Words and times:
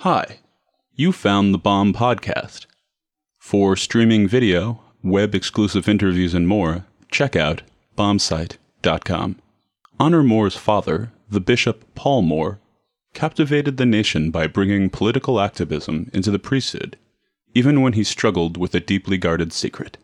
Hi, 0.00 0.38
you 0.94 1.12
found 1.12 1.52
the 1.52 1.58
Bomb 1.58 1.92
Podcast. 1.92 2.64
For 3.38 3.76
streaming 3.76 4.26
video, 4.26 4.80
web 5.02 5.34
exclusive 5.34 5.90
interviews, 5.90 6.32
and 6.32 6.48
more, 6.48 6.86
check 7.10 7.36
out 7.36 7.60
bombsite.com. 7.98 9.36
Honor 9.98 10.22
Moore's 10.22 10.56
father, 10.56 11.12
the 11.28 11.38
Bishop 11.38 11.84
Paul 11.94 12.22
Moore, 12.22 12.60
captivated 13.12 13.76
the 13.76 13.84
nation 13.84 14.30
by 14.30 14.46
bringing 14.46 14.88
political 14.88 15.38
activism 15.38 16.10
into 16.14 16.30
the 16.30 16.38
priesthood, 16.38 16.96
even 17.54 17.82
when 17.82 17.92
he 17.92 18.02
struggled 18.02 18.56
with 18.56 18.74
a 18.74 18.80
deeply 18.80 19.18
guarded 19.18 19.52
secret. 19.52 19.98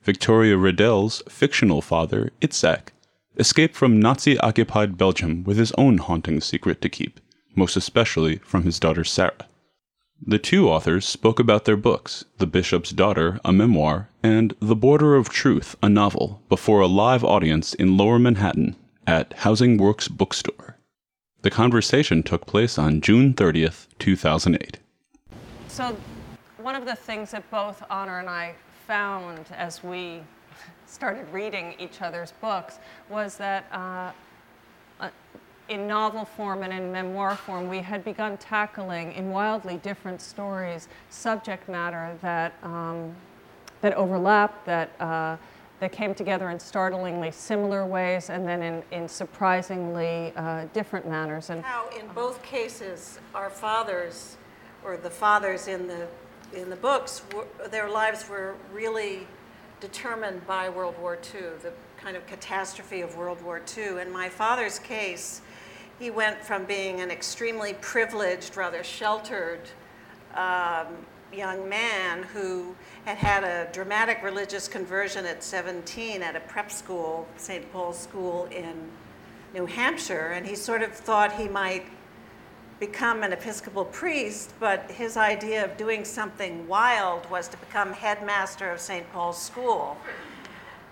Victoria 0.00 0.56
Redel's 0.56 1.24
fictional 1.28 1.82
father, 1.82 2.30
Itzhak, 2.40 2.90
escaped 3.36 3.74
from 3.74 3.98
Nazi 3.98 4.38
occupied 4.38 4.96
Belgium 4.96 5.42
with 5.42 5.56
his 5.56 5.72
own 5.72 5.98
haunting 5.98 6.40
secret 6.40 6.80
to 6.82 6.88
keep, 6.88 7.18
most 7.60 7.76
especially 7.76 8.36
from 8.38 8.62
his 8.62 8.80
daughter 8.80 9.04
Sarah. 9.04 9.46
The 10.26 10.38
two 10.38 10.70
authors 10.70 11.04
spoke 11.04 11.38
about 11.38 11.66
their 11.66 11.76
books, 11.76 12.24
The 12.38 12.46
Bishop's 12.46 12.88
Daughter, 12.88 13.38
a 13.44 13.52
memoir, 13.52 14.08
and 14.22 14.54
The 14.60 14.74
Border 14.74 15.14
of 15.14 15.28
Truth, 15.28 15.76
a 15.82 15.88
novel, 15.90 16.40
before 16.48 16.80
a 16.80 16.86
live 16.86 17.22
audience 17.22 17.74
in 17.74 17.98
Lower 17.98 18.18
Manhattan 18.18 18.76
at 19.06 19.34
Housing 19.44 19.76
Works 19.76 20.08
Bookstore. 20.08 20.78
The 21.42 21.50
conversation 21.50 22.22
took 22.22 22.46
place 22.46 22.78
on 22.78 23.02
June 23.02 23.34
30th, 23.34 23.86
2008. 23.98 24.78
So, 25.68 25.94
one 26.56 26.74
of 26.74 26.86
the 26.86 26.96
things 26.96 27.30
that 27.32 27.50
both 27.50 27.82
Honor 27.90 28.20
and 28.20 28.28
I 28.30 28.54
found 28.86 29.46
as 29.52 29.84
we 29.84 30.22
started 30.86 31.30
reading 31.30 31.74
each 31.78 32.00
other's 32.00 32.32
books 32.40 32.78
was 33.10 33.36
that 33.36 33.66
uh, 33.70 34.12
uh, 35.00 35.10
in 35.70 35.86
novel 35.86 36.24
form 36.24 36.62
and 36.64 36.72
in 36.72 36.90
memoir 36.90 37.36
form, 37.36 37.68
we 37.68 37.78
had 37.78 38.04
begun 38.04 38.36
tackling 38.36 39.12
in 39.12 39.30
wildly 39.30 39.78
different 39.78 40.20
stories 40.20 40.88
subject 41.08 41.68
matter 41.68 42.18
that, 42.20 42.52
um, 42.64 43.14
that 43.80 43.94
overlapped, 43.94 44.66
that, 44.66 44.90
uh, 45.00 45.36
that 45.78 45.92
came 45.92 46.12
together 46.12 46.50
in 46.50 46.58
startlingly 46.58 47.30
similar 47.30 47.86
ways, 47.86 48.30
and 48.30 48.46
then 48.46 48.62
in, 48.62 48.82
in 48.90 49.08
surprisingly 49.08 50.32
uh, 50.36 50.66
different 50.74 51.08
manners. 51.08 51.50
And 51.50 51.64
how, 51.64 51.88
in 51.98 52.06
both 52.08 52.42
cases, 52.42 53.20
our 53.34 53.48
fathers, 53.48 54.36
or 54.84 54.96
the 54.96 55.10
fathers 55.10 55.68
in 55.68 55.86
the 55.86 56.06
in 56.52 56.68
the 56.68 56.76
books, 56.76 57.22
were, 57.32 57.46
their 57.68 57.88
lives 57.88 58.28
were 58.28 58.56
really 58.72 59.24
determined 59.80 60.44
by 60.48 60.68
World 60.68 60.98
War 61.00 61.16
II, 61.32 61.42
the 61.62 61.72
kind 61.96 62.16
of 62.16 62.26
catastrophe 62.26 63.02
of 63.02 63.16
World 63.16 63.40
War 63.42 63.62
II. 63.76 64.00
In 64.00 64.10
my 64.12 64.28
father's 64.28 64.80
case, 64.80 65.42
he 66.00 66.10
went 66.10 66.42
from 66.42 66.64
being 66.64 67.02
an 67.02 67.10
extremely 67.10 67.74
privileged, 67.74 68.56
rather 68.56 68.82
sheltered 68.82 69.60
um, 70.34 70.86
young 71.30 71.68
man 71.68 72.22
who 72.22 72.74
had 73.04 73.18
had 73.18 73.44
a 73.44 73.70
dramatic 73.70 74.22
religious 74.22 74.66
conversion 74.66 75.26
at 75.26 75.44
17 75.44 76.22
at 76.22 76.34
a 76.34 76.40
prep 76.40 76.72
school, 76.72 77.28
St. 77.36 77.70
Paul's 77.70 77.98
School 77.98 78.46
in 78.46 78.74
New 79.52 79.66
Hampshire, 79.66 80.32
and 80.34 80.46
he 80.46 80.54
sort 80.54 80.82
of 80.82 80.92
thought 80.92 81.32
he 81.32 81.48
might 81.48 81.84
become 82.78 83.22
an 83.22 83.34
Episcopal 83.34 83.84
priest, 83.84 84.54
but 84.58 84.90
his 84.90 85.18
idea 85.18 85.62
of 85.66 85.76
doing 85.76 86.02
something 86.02 86.66
wild 86.66 87.28
was 87.30 87.46
to 87.48 87.58
become 87.58 87.92
headmaster 87.92 88.70
of 88.72 88.80
St. 88.80 89.10
Paul's 89.12 89.40
School, 89.40 89.98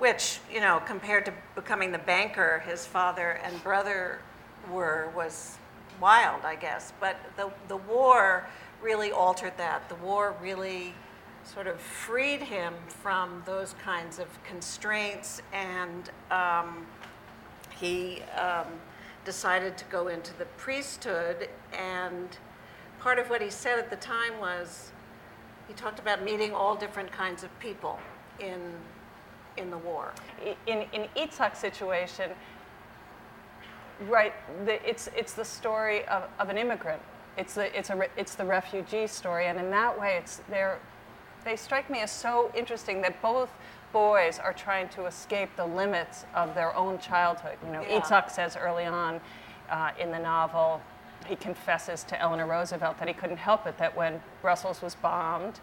which, 0.01 0.41
you 0.53 0.61
know, 0.61 0.83
compared 0.85 1.25
to 1.25 1.33
becoming 1.55 1.93
the 1.93 1.99
banker 1.99 2.63
his 2.67 2.85
father 2.85 3.41
and 3.43 3.63
brother 3.65 4.19
were, 4.71 5.11
was 5.17 5.59
wild, 6.01 6.45
I 6.45 6.57
guess. 6.57 6.93
But 7.01 7.17
the, 7.37 7.51
the 7.69 7.77
war 7.77 8.47
really 8.83 9.13
altered 9.13 9.55
that. 9.57 9.89
The 9.89 9.97
war 9.97 10.35
really 10.41 10.95
sort 11.45 11.67
of 11.67 11.81
freed 11.81 12.43
him 12.43 12.75
from 12.89 13.43
those 13.47 13.75
kinds 13.83 14.19
of 14.19 14.27
constraints, 14.45 15.43
and 15.53 16.11
um, 16.31 16.87
he. 17.79 18.23
Um, 18.37 18.67
decided 19.29 19.77
to 19.77 19.85
go 19.91 20.09
into 20.09 20.33
the 20.39 20.47
priesthood. 20.57 21.51
And 21.79 22.31
part 22.99 23.19
of 23.19 23.29
what 23.29 23.43
he 23.43 23.51
said 23.51 23.79
at 23.79 23.91
the 23.91 23.97
time 23.97 24.41
was 24.41 24.91
he 25.69 25.75
talked 25.75 25.99
about 25.99 26.25
meeting 26.25 26.55
all 26.55 26.75
different 26.75 27.13
kinds 27.13 27.43
of 27.43 27.51
people 27.61 27.99
in, 28.41 28.59
in 29.59 29.69
the 29.71 29.77
war. 29.77 30.15
In, 30.67 30.87
in 30.95 31.09
Itzhak's 31.15 31.59
situation, 31.59 32.31
right, 34.09 34.33
the, 34.65 34.87
it's, 34.89 35.09
it's 35.17 35.33
the 35.33 35.45
story 35.45 36.05
of, 36.07 36.25
of 36.39 36.49
an 36.49 36.59
immigrant. 36.59 37.03
It's 37.37 37.55
the, 37.55 37.77
it's, 37.77 37.91
a, 37.91 38.07
it's 38.17 38.35
the 38.35 38.45
refugee 38.45 39.07
story. 39.07 39.47
And 39.47 39.59
in 39.59 39.71
that 39.71 39.99
way, 39.99 40.17
it's, 40.19 40.41
they're, 40.49 40.79
they 41.45 41.57
strike 41.57 41.89
me 41.89 42.01
as 42.01 42.11
so 42.11 42.51
interesting 42.55 43.01
that 43.03 43.21
both 43.23 43.51
boys 43.93 44.39
are 44.39 44.53
trying 44.53 44.89
to 44.91 45.07
escape 45.07 45.49
the 45.57 45.67
limits 45.67 46.25
of 46.35 46.55
their 46.55 46.75
own 46.77 46.99
childhood. 46.99 47.57
You 47.65 47.73
know, 47.73 47.83
yeah. 47.83 48.01
Itzhak 48.01 48.31
says 48.31 48.57
early 48.57 48.85
on 48.85 49.21
uh, 49.71 49.91
in 49.99 50.11
the 50.11 50.19
novel, 50.19 50.81
he 51.27 51.37
confesses 51.37 52.05
to 52.05 52.21
Eleanor 52.21 52.47
Roosevelt 52.47 52.99
that 52.99 53.09
he 53.09 53.15
couldn't 53.15 53.39
help 53.39 53.67
it, 53.67 53.79
that 53.79 53.97
when 53.97 54.21
Brussels 54.43 54.83
was 54.83 54.95
bombed, 54.95 55.61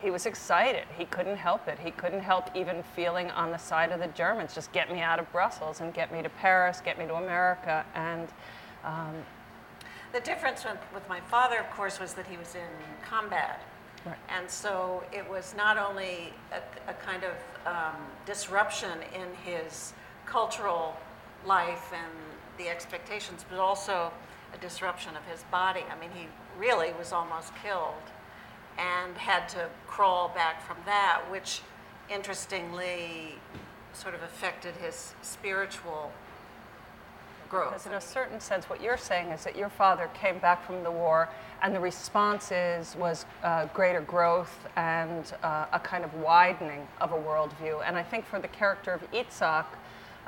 he 0.00 0.10
was 0.10 0.26
excited. 0.26 0.84
He 0.96 1.06
couldn't 1.06 1.36
help 1.36 1.68
it. 1.68 1.78
He 1.78 1.90
couldn't 1.90 2.20
help 2.20 2.54
even 2.54 2.82
feeling 2.82 3.30
on 3.30 3.50
the 3.50 3.56
side 3.56 3.92
of 3.92 4.00
the 4.00 4.08
Germans, 4.08 4.54
just 4.54 4.72
get 4.72 4.92
me 4.92 5.00
out 5.00 5.18
of 5.18 5.30
Brussels 5.32 5.80
and 5.80 5.92
get 5.94 6.12
me 6.12 6.22
to 6.22 6.28
Paris, 6.28 6.80
get 6.84 6.98
me 6.98 7.06
to 7.06 7.14
America. 7.14 7.84
And 7.94 8.28
um, 8.84 9.14
the 10.12 10.20
difference 10.20 10.64
with, 10.64 10.78
with 10.92 11.08
my 11.08 11.20
father, 11.20 11.58
of 11.58 11.70
course, 11.70 11.98
was 11.98 12.12
that 12.14 12.26
he 12.26 12.36
was 12.36 12.54
in 12.54 13.06
combat. 13.08 13.62
Right. 14.04 14.16
And 14.28 14.48
so 14.50 15.02
it 15.12 15.28
was 15.28 15.54
not 15.56 15.78
only 15.78 16.32
a, 16.52 16.90
a 16.90 16.94
kind 16.94 17.24
of 17.24 17.34
um, 17.66 17.96
disruption 18.26 18.98
in 19.14 19.34
his 19.44 19.94
cultural 20.26 20.96
life 21.46 21.92
and 21.92 22.12
the 22.58 22.68
expectations, 22.68 23.44
but 23.48 23.58
also 23.58 24.12
a 24.54 24.58
disruption 24.58 25.16
of 25.16 25.24
his 25.24 25.42
body. 25.44 25.84
I 25.90 25.98
mean, 25.98 26.10
he 26.14 26.26
really 26.58 26.92
was 26.98 27.12
almost 27.12 27.52
killed 27.62 27.94
and 28.78 29.16
had 29.16 29.48
to 29.50 29.68
crawl 29.86 30.28
back 30.28 30.62
from 30.62 30.76
that, 30.84 31.22
which 31.30 31.62
interestingly 32.10 33.34
sort 33.92 34.14
of 34.14 34.22
affected 34.22 34.74
his 34.76 35.14
spiritual 35.22 36.12
growth. 37.48 37.70
Because 37.70 37.86
in 37.86 37.94
a 37.94 38.00
certain 38.00 38.40
sense, 38.40 38.68
what 38.68 38.82
you're 38.82 38.96
saying 38.96 39.28
is 39.28 39.44
that 39.44 39.56
your 39.56 39.68
father 39.68 40.10
came 40.14 40.38
back 40.38 40.64
from 40.66 40.82
the 40.82 40.90
war 40.90 41.28
and 41.62 41.74
the 41.74 41.80
response 41.80 42.52
is, 42.52 42.94
was 42.96 43.24
uh, 43.42 43.66
greater 43.66 44.00
growth 44.00 44.66
and 44.76 45.32
uh, 45.42 45.66
a 45.72 45.80
kind 45.80 46.04
of 46.04 46.12
widening 46.14 46.86
of 47.00 47.12
a 47.12 47.16
worldview. 47.16 47.82
And 47.84 47.96
I 47.96 48.02
think 48.02 48.26
for 48.26 48.38
the 48.38 48.48
character 48.48 48.92
of 48.92 49.10
Itzhak, 49.12 49.66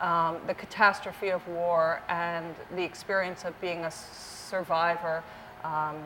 um, 0.01 0.39
the 0.47 0.55
catastrophe 0.55 1.31
of 1.31 1.47
war 1.49 2.01
and 2.09 2.55
the 2.77 2.83
experience 2.83 3.45
of 3.45 3.61
being 3.61 3.85
a 3.85 3.91
survivor, 3.91 5.23
um, 5.65 5.97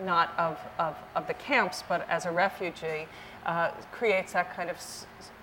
not 0.00 0.32
of, 0.38 0.58
of, 0.78 0.96
of, 1.14 1.26
the 1.26 1.34
camps, 1.34 1.82
but 1.88 2.08
as 2.08 2.26
a 2.26 2.30
refugee, 2.30 3.06
uh, 3.46 3.70
creates 3.90 4.32
that 4.32 4.54
kind 4.54 4.70
of 4.70 4.78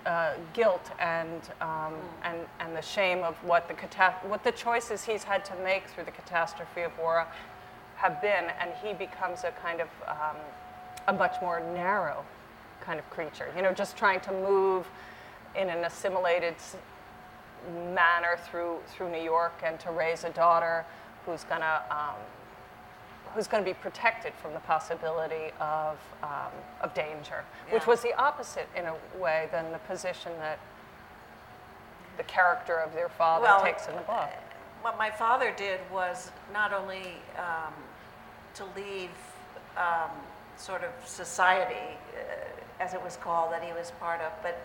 uh, 0.06 0.32
guilt 0.54 0.90
and, 0.98 1.40
um, 1.60 1.94
and, 2.24 2.38
and 2.58 2.74
the 2.74 2.82
shame 2.82 3.22
of 3.22 3.36
what 3.44 3.68
the, 3.68 3.74
cata- 3.74 4.16
what 4.22 4.42
the 4.44 4.52
choices 4.52 5.04
he's 5.04 5.24
had 5.24 5.44
to 5.44 5.54
make 5.56 5.86
through 5.88 6.04
the 6.04 6.10
catastrophe 6.10 6.82
of 6.82 6.96
war 6.98 7.26
have 7.96 8.20
been, 8.22 8.46
and 8.58 8.72
he 8.82 8.94
becomes 8.94 9.44
a 9.44 9.52
kind 9.62 9.80
of 9.80 9.88
um, 10.08 10.36
a 11.08 11.12
much 11.12 11.36
more 11.42 11.60
narrow 11.74 12.24
kind 12.80 12.98
of 12.98 13.08
creature. 13.10 13.52
You 13.54 13.62
know, 13.62 13.72
just 13.72 13.96
trying 13.96 14.20
to 14.20 14.32
move 14.32 14.86
in 15.54 15.68
an 15.68 15.84
assimilated 15.84 16.54
manner 17.94 18.38
through 18.50 18.78
through 18.88 19.10
New 19.10 19.22
York 19.22 19.52
and 19.62 19.78
to 19.80 19.90
raise 19.90 20.24
a 20.24 20.30
daughter 20.30 20.86
who's 21.26 21.44
gonna 21.44 21.82
um, 21.90 22.16
who's 23.34 23.46
going 23.46 23.64
to 23.64 23.70
be 23.70 23.74
protected 23.74 24.32
from 24.34 24.52
the 24.52 24.60
possibility 24.60 25.52
of 25.60 25.98
um, 26.22 26.52
of 26.80 26.92
danger, 26.94 27.44
yeah. 27.66 27.74
which 27.74 27.86
was 27.86 28.02
the 28.02 28.14
opposite 28.14 28.68
in 28.76 28.86
a 28.86 28.94
way 29.18 29.48
than 29.52 29.70
the 29.72 29.78
position 29.78 30.32
that 30.38 30.58
the 32.16 32.24
character 32.24 32.76
of 32.76 32.92
their 32.92 33.08
father 33.08 33.44
well, 33.44 33.62
takes 33.62 33.86
in 33.86 33.94
the 33.94 34.02
book. 34.02 34.28
What 34.82 34.98
my 34.98 35.10
father 35.10 35.52
did 35.56 35.80
was 35.92 36.30
not 36.52 36.72
only 36.72 37.14
um, 37.38 37.72
to 38.54 38.64
leave 38.76 39.10
um, 39.76 40.10
sort 40.56 40.82
of 40.82 40.90
society, 41.06 41.96
uh, 42.14 42.82
as 42.82 42.94
it 42.94 43.02
was 43.02 43.16
called, 43.16 43.52
that 43.52 43.62
he 43.62 43.72
was 43.72 43.92
part 44.00 44.20
of. 44.20 44.32
But 44.42 44.60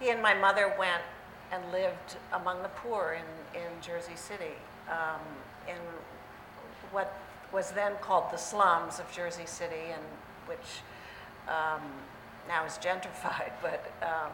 he 0.00 0.10
and 0.10 0.22
my 0.22 0.34
mother 0.34 0.74
went 0.78 1.02
and 1.52 1.62
lived 1.72 2.16
among 2.32 2.62
the 2.62 2.68
poor 2.68 3.16
in, 3.18 3.60
in 3.60 3.68
Jersey 3.82 4.16
City, 4.16 4.54
um, 4.88 5.20
in 5.68 5.80
what 6.90 7.18
was 7.54 7.70
then 7.70 7.92
called 8.00 8.24
the 8.32 8.36
slums 8.36 8.98
of 8.98 9.10
Jersey 9.12 9.46
City, 9.46 9.92
and 9.92 10.02
which 10.46 10.82
um, 11.48 11.82
now 12.48 12.64
is 12.64 12.78
gentrified. 12.78 13.52
But 13.62 13.92
um, 14.02 14.32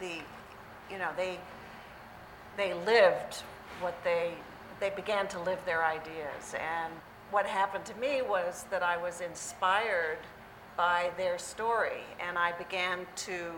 the, 0.00 0.22
you 0.90 0.98
know, 0.98 1.10
they 1.16 1.38
they 2.56 2.72
lived 2.72 3.42
what 3.80 4.02
they 4.02 4.32
they 4.80 4.90
began 4.90 5.28
to 5.28 5.38
live 5.40 5.58
their 5.64 5.84
ideas 5.84 6.54
and 6.54 6.92
what 7.30 7.46
happened 7.46 7.84
to 7.86 7.94
me 7.96 8.22
was 8.22 8.66
that 8.70 8.82
I 8.82 8.96
was 8.96 9.20
inspired 9.20 10.18
by 10.76 11.10
their 11.16 11.38
story, 11.38 12.02
and 12.20 12.38
I 12.38 12.52
began 12.52 13.06
to 13.16 13.50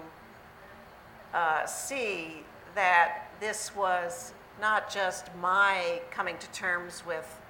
uh, 1.35 1.67
see 1.67 2.45
that 2.75 3.31
this 3.41 3.75
was 3.77 4.33
not 4.61 4.91
just 4.91 5.35
my 5.41 6.01
coming 6.11 6.39
to 6.39 6.51
terms 6.51 7.05
with 7.07 7.41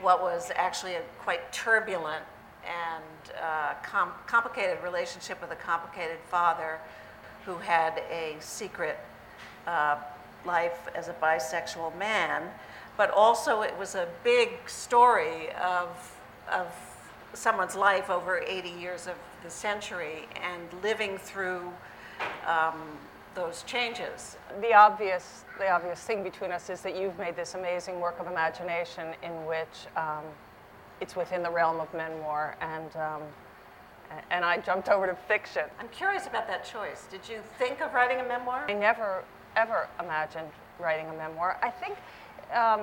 what 0.00 0.22
was 0.22 0.50
actually 0.54 0.94
a 0.94 1.02
quite 1.20 1.52
turbulent 1.52 2.24
and 2.64 3.34
uh, 3.42 3.74
com- 3.82 4.12
complicated 4.26 4.82
relationship 4.82 5.40
with 5.40 5.50
a 5.50 5.56
complicated 5.56 6.18
father 6.28 6.78
who 7.44 7.56
had 7.56 8.02
a 8.10 8.36
secret 8.40 8.98
uh, 9.66 9.96
life 10.44 10.88
as 10.94 11.08
a 11.08 11.12
bisexual 11.14 11.96
man, 11.98 12.42
but 12.96 13.10
also 13.10 13.62
it 13.62 13.76
was 13.78 13.94
a 13.94 14.08
big 14.24 14.50
story 14.66 15.50
of, 15.54 15.88
of 16.50 16.66
someone's 17.34 17.74
life 17.74 18.10
over 18.10 18.38
80 18.38 18.68
years 18.70 19.06
of 19.06 19.14
the 19.42 19.50
century 19.50 20.28
and 20.42 20.82
living 20.82 21.18
through 21.18 21.72
um, 22.46 22.80
those 23.34 23.62
changes. 23.64 24.36
The 24.60 24.74
obvious, 24.74 25.44
the 25.58 25.70
obvious 25.70 26.00
thing 26.00 26.22
between 26.22 26.52
us 26.52 26.70
is 26.70 26.80
that 26.82 26.96
you've 26.96 27.18
made 27.18 27.36
this 27.36 27.54
amazing 27.54 28.00
work 28.00 28.18
of 28.20 28.26
imagination 28.26 29.14
in 29.22 29.44
which 29.46 29.86
um, 29.96 30.24
it's 31.00 31.16
within 31.16 31.42
the 31.42 31.50
realm 31.50 31.80
of 31.80 31.92
memoir, 31.94 32.56
and 32.60 32.94
um, 32.96 33.22
and 34.30 34.44
I 34.44 34.58
jumped 34.58 34.88
over 34.88 35.06
to 35.06 35.14
fiction. 35.14 35.64
I'm 35.80 35.88
curious 35.88 36.26
about 36.26 36.46
that 36.48 36.64
choice. 36.64 37.06
Did 37.10 37.26
you 37.28 37.40
think 37.58 37.80
of 37.80 37.94
writing 37.94 38.20
a 38.20 38.28
memoir? 38.28 38.66
I 38.68 38.74
never 38.74 39.24
ever 39.56 39.88
imagined 40.00 40.48
writing 40.78 41.08
a 41.08 41.12
memoir. 41.12 41.58
I 41.62 41.70
think 41.70 41.96
um, 42.54 42.82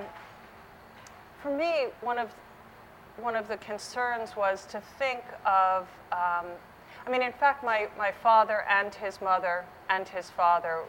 for 1.41 1.55
me, 1.55 1.87
one 2.01 2.17
of 2.17 2.33
one 3.17 3.35
of 3.35 3.47
the 3.47 3.57
concerns 3.57 4.35
was 4.35 4.65
to 4.67 4.81
think 4.97 5.23
of. 5.45 5.87
I 7.09 7.11
mean, 7.11 7.23
in 7.23 7.33
fact, 7.33 7.63
my, 7.63 7.87
my 7.97 8.11
father 8.11 8.63
and 8.69 8.93
his 8.93 9.19
mother 9.19 9.65
and 9.89 10.07
his 10.07 10.29
father 10.29 10.83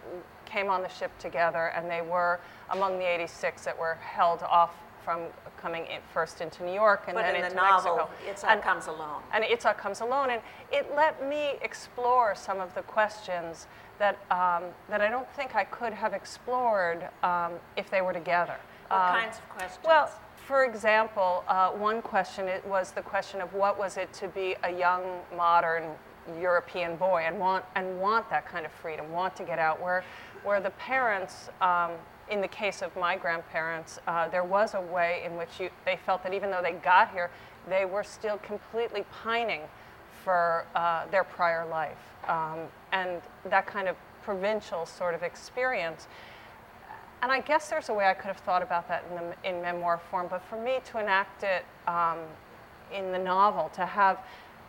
came 0.45 0.69
on 0.69 0.83
the 0.83 0.89
ship 0.89 1.11
together, 1.19 1.69
and 1.69 1.91
they 1.91 2.03
were 2.03 2.41
among 2.69 2.99
the 2.99 3.11
86 3.11 3.65
that 3.65 3.79
were 3.79 3.95
held 3.95 4.43
off 4.43 4.75
from 5.03 5.23
coming 5.57 5.87
in 5.87 6.03
first 6.13 6.43
into 6.43 6.63
New 6.63 6.75
York 6.75 7.05
and 7.07 7.15
but 7.15 7.23
then 7.23 7.37
in 7.37 7.45
into 7.45 7.57
the 7.57 7.63
novel, 7.63 7.97
Mexico. 7.97 8.49
Itzhak 8.49 8.53
and, 8.53 8.63
comes 8.63 8.87
alone. 8.87 9.23
And 9.33 9.45
Itzhak 9.45 9.79
comes 9.79 10.03
alone, 10.03 10.29
and 10.29 10.43
it 10.71 10.95
let 10.95 11.27
me 11.27 11.55
explore 11.63 12.35
some 12.35 12.61
of 12.61 12.75
the 12.75 12.83
questions 12.83 13.67
that 13.99 14.17
um, 14.31 14.65
that 14.91 15.01
I 15.01 15.09
don't 15.09 15.29
think 15.33 15.55
I 15.55 15.65
could 15.65 15.95
have 15.95 16.13
explored 16.13 17.09
um, 17.23 17.53
if 17.79 17.89
they 17.89 18.03
were 18.03 18.13
together. 18.13 18.57
What 18.89 19.01
Um, 19.01 19.21
kinds 19.23 19.39
of 19.39 19.49
questions? 19.49 19.87
well, 19.87 20.11
for 20.37 20.65
example, 20.65 21.45
uh, 21.49 21.71
one 21.71 22.03
question 22.03 22.47
it 22.47 22.63
was 22.67 22.93
the 22.93 23.03
question 23.03 23.41
of 23.41 23.55
what 23.55 23.79
was 23.79 23.97
it 23.97 24.13
to 24.15 24.29
be 24.29 24.55
a 24.65 24.71
young, 24.71 25.21
modern 25.35 25.95
European 26.41 26.97
boy 26.97 27.25
and 27.27 27.39
want 27.39 27.65
and 27.75 28.01
want 28.01 28.29
that 28.31 28.47
kind 28.47 28.67
of 28.67 28.73
freedom, 28.73 29.11
want 29.11 29.37
to 29.37 29.45
get 29.45 29.59
out. 29.59 29.81
Where, 29.81 30.05
where 30.45 30.61
the 30.61 30.71
parents, 30.71 31.49
um, 31.61 31.93
in 32.31 32.41
the 32.41 32.49
case 32.49 32.83
of 32.83 32.95
my 32.97 33.17
grandparents, 33.17 33.99
uh, 34.07 34.29
there 34.29 34.45
was 34.45 34.75
a 34.75 34.81
way 34.81 35.23
in 35.25 35.37
which 35.37 35.59
you, 35.59 35.71
they 35.85 35.99
felt 36.05 36.23
that 36.23 36.33
even 36.33 36.51
though 36.51 36.63
they 36.63 36.73
got 36.73 37.11
here, 37.11 37.31
they 37.69 37.85
were 37.85 38.05
still 38.05 38.39
completely 38.39 39.05
pining 39.23 39.63
for 40.25 40.67
uh, 40.75 41.07
their 41.11 41.25
prior 41.25 41.67
life, 41.67 41.99
um, 42.29 42.61
and 42.93 43.21
that 43.45 43.67
kind 43.67 43.89
of 43.89 43.97
provincial 44.23 44.85
sort 44.87 45.15
of 45.15 45.23
experience 45.23 46.07
and 47.23 47.31
I 47.31 47.41
guess 47.41 47.69
there's 47.69 47.89
a 47.89 47.95
way 47.95 48.07
I 48.07 48.15
could 48.15 48.29
have 48.29 48.39
thought 48.39 48.63
about 48.63 48.89
that 48.89 49.05
in, 49.11 49.17
the, 49.17 49.49
in 49.49 49.63
memoir 49.63 50.01
form, 50.11 50.27
but 50.31 50.43
for 50.43 50.57
me 50.57 50.79
to 50.87 50.99
enact 50.99 51.43
it 51.43 51.65
um, 51.87 52.19
in 52.93 53.13
the 53.13 53.19
novel, 53.19 53.71
to 53.75 53.85
have, 53.85 54.19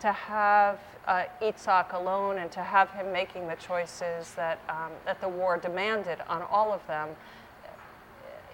to 0.01 0.11
have 0.11 0.79
uh, 1.07 1.23
Itzhak 1.41 1.93
alone 1.93 2.39
and 2.39 2.51
to 2.51 2.61
have 2.61 2.89
him 2.91 3.11
making 3.11 3.47
the 3.47 3.55
choices 3.55 4.33
that, 4.33 4.59
um, 4.69 4.91
that 5.05 5.21
the 5.21 5.29
war 5.29 5.57
demanded 5.57 6.19
on 6.27 6.41
all 6.43 6.73
of 6.73 6.85
them, 6.87 7.09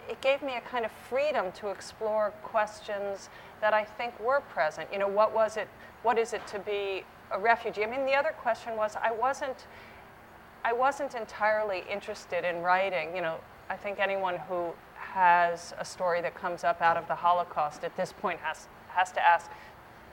it 0.09 0.19
gave 0.21 0.41
me 0.41 0.55
a 0.55 0.61
kind 0.61 0.85
of 0.85 0.91
freedom 1.09 1.51
to 1.53 1.69
explore 1.69 2.31
questions 2.43 3.29
that 3.59 3.73
I 3.73 3.83
think 3.83 4.17
were 4.19 4.41
present. 4.41 4.87
You 4.91 4.99
know, 4.99 5.07
what 5.07 5.33
was 5.33 5.57
it, 5.57 5.67
what 6.03 6.17
is 6.17 6.33
it 6.33 6.45
to 6.47 6.59
be 6.59 7.03
a 7.31 7.39
refugee? 7.39 7.83
I 7.83 7.89
mean, 7.89 8.05
the 8.05 8.13
other 8.13 8.33
question 8.37 8.75
was 8.77 8.95
I 8.95 9.11
wasn't, 9.11 9.67
I 10.63 10.73
wasn't 10.73 11.15
entirely 11.15 11.83
interested 11.91 12.45
in 12.45 12.61
writing, 12.61 13.15
you 13.15 13.21
know, 13.21 13.37
I 13.69 13.75
think 13.75 13.99
anyone 13.99 14.37
who 14.47 14.71
has 14.95 15.73
a 15.77 15.83
story 15.83 16.21
that 16.21 16.35
comes 16.35 16.63
up 16.63 16.81
out 16.81 16.95
of 16.95 17.07
the 17.07 17.15
Holocaust 17.15 17.83
at 17.83 17.95
this 17.97 18.13
point 18.13 18.39
has, 18.41 18.67
has 18.89 19.11
to 19.11 19.21
ask, 19.21 19.51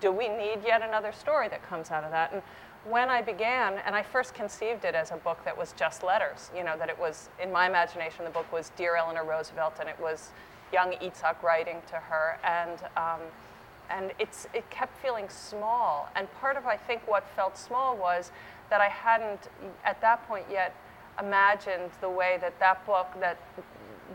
do 0.04 0.12
we 0.12 0.28
need 0.28 0.58
yet 0.66 0.82
another 0.82 1.12
story 1.12 1.48
that 1.48 1.62
comes 1.62 1.90
out 1.90 2.04
of 2.04 2.10
that? 2.10 2.30
And 2.30 2.42
when 2.84 3.08
I 3.08 3.22
began, 3.22 3.78
and 3.86 3.94
I 3.96 4.02
first 4.02 4.34
conceived 4.34 4.84
it 4.84 4.94
as 4.94 5.12
a 5.12 5.16
book 5.16 5.42
that 5.46 5.56
was 5.56 5.72
just 5.78 6.02
letters, 6.02 6.50
you 6.54 6.62
know, 6.62 6.76
that 6.76 6.90
it 6.90 6.98
was, 6.98 7.30
in 7.42 7.50
my 7.50 7.66
imagination, 7.66 8.26
the 8.26 8.30
book 8.30 8.52
was 8.52 8.70
Dear 8.76 8.96
Eleanor 8.96 9.24
Roosevelt, 9.24 9.76
and 9.80 9.88
it 9.88 9.98
was 9.98 10.32
young 10.74 10.92
Itzhak 10.92 11.42
writing 11.42 11.80
to 11.88 11.96
her. 11.96 12.38
And, 12.44 12.80
um, 12.98 13.20
and 13.88 14.12
it's, 14.18 14.46
it 14.52 14.68
kept 14.68 14.94
feeling 15.00 15.26
small. 15.30 16.10
And 16.16 16.30
part 16.34 16.58
of, 16.58 16.66
I 16.66 16.76
think, 16.76 17.00
what 17.08 17.26
felt 17.34 17.56
small 17.56 17.96
was 17.96 18.30
that 18.68 18.82
I 18.82 18.88
hadn't, 18.88 19.48
at 19.86 20.02
that 20.02 20.28
point 20.28 20.44
yet, 20.50 20.76
imagined 21.18 21.92
the 22.02 22.10
way 22.10 22.36
that 22.42 22.60
that 22.60 22.84
book, 22.84 23.06
that 23.20 23.38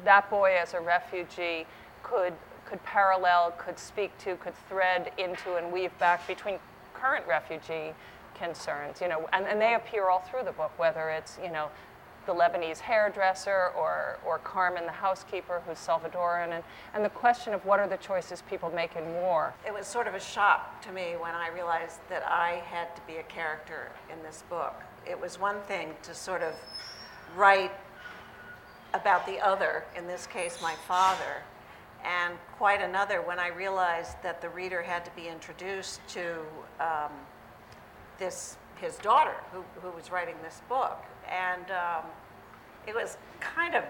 that 0.06 0.30
boy 0.30 0.56
as 0.62 0.75
a 0.75 0.80
refugee 0.80 1.65
could, 2.03 2.33
could 2.69 2.83
parallel, 2.83 3.54
could 3.57 3.80
speak 3.80 4.16
to, 4.19 4.36
could 4.38 4.54
thread 4.68 5.12
into 5.18 5.56
and 5.56 5.71
weave 5.71 5.98
back 5.98 6.27
between 6.27 6.60
current 6.94 7.25
refugee 7.27 7.94
concerns, 8.36 9.01
you 9.01 9.07
know, 9.07 9.27
and, 9.33 9.45
and 9.45 9.60
they 9.60 9.74
appear 9.75 10.10
all 10.10 10.19
through 10.19 10.44
the 10.44 10.51
book, 10.51 10.71
whether 10.77 11.10
it's, 11.10 11.38
you 11.44 11.51
know, 11.51 11.69
the 12.25 12.33
Lebanese 12.33 12.80
hairdresser 12.80 13.71
or, 13.75 14.19
or 14.25 14.38
Carmen, 14.39 14.86
the 14.86 14.92
housekeeper, 14.92 15.62
who's 15.66 15.77
Salvadoran, 15.77 16.51
and, 16.51 16.63
and 16.94 17.04
the 17.04 17.10
question 17.10 17.54
of 17.54 17.66
what 17.66 17.80
are 17.80 17.88
the 17.88 17.98
choices 17.98 18.44
people 18.50 18.69
make 18.69 18.95
in 18.95 19.04
war. 19.13 19.54
It 19.66 19.74
was 19.74 19.88
sort 19.88 20.06
of 20.06 20.13
a 20.13 20.19
shock 20.19 20.81
to 20.83 20.92
me 20.92 21.16
when 21.19 21.33
I 21.33 21.50
realized 21.50 22.00
that 22.10 22.24
I 22.27 22.62
had 22.66 22.95
to 22.95 23.01
be 23.07 23.18
a 23.18 23.24
character 23.24 23.89
in 24.13 24.21
this 24.21 24.44
book. 24.50 24.75
It 25.10 25.19
was 25.19 25.39
one 25.39 25.60
thing 25.62 25.95
to 26.04 26.13
sort 26.13 26.44
of 26.44 26.54
write 27.36 27.71
about 28.94 29.25
the 29.25 29.39
other, 29.39 29.83
in 29.98 30.06
this 30.06 30.27
case, 30.27 30.60
my 30.62 30.75
father, 30.88 31.44
and 32.05 32.35
quite 32.57 32.81
another 32.81 33.21
when 33.21 33.39
I 33.39 33.47
realized 33.49 34.21
that 34.23 34.41
the 34.41 34.49
reader 34.49 34.81
had 34.81 35.03
to 35.05 35.11
be 35.11 35.27
introduced 35.27 35.99
to 36.09 36.39
um, 36.79 37.11
this 38.18 38.57
his 38.79 38.97
daughter 38.97 39.35
who, 39.51 39.63
who 39.81 39.89
was 39.95 40.09
writing 40.11 40.35
this 40.41 40.61
book, 40.69 41.03
and 41.29 41.69
um, 41.71 42.06
it 42.87 42.95
was 42.95 43.18
kind 43.41 43.75
of 43.75 43.83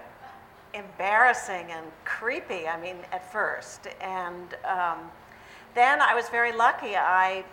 embarrassing 0.74 1.70
and 1.70 1.86
creepy. 2.04 2.66
I 2.66 2.80
mean, 2.80 2.96
at 3.12 3.30
first, 3.32 3.86
and 4.00 4.54
um, 4.64 5.10
then 5.74 6.00
I 6.00 6.14
was 6.14 6.28
very 6.28 6.52
lucky. 6.52 6.96
I 6.96 7.44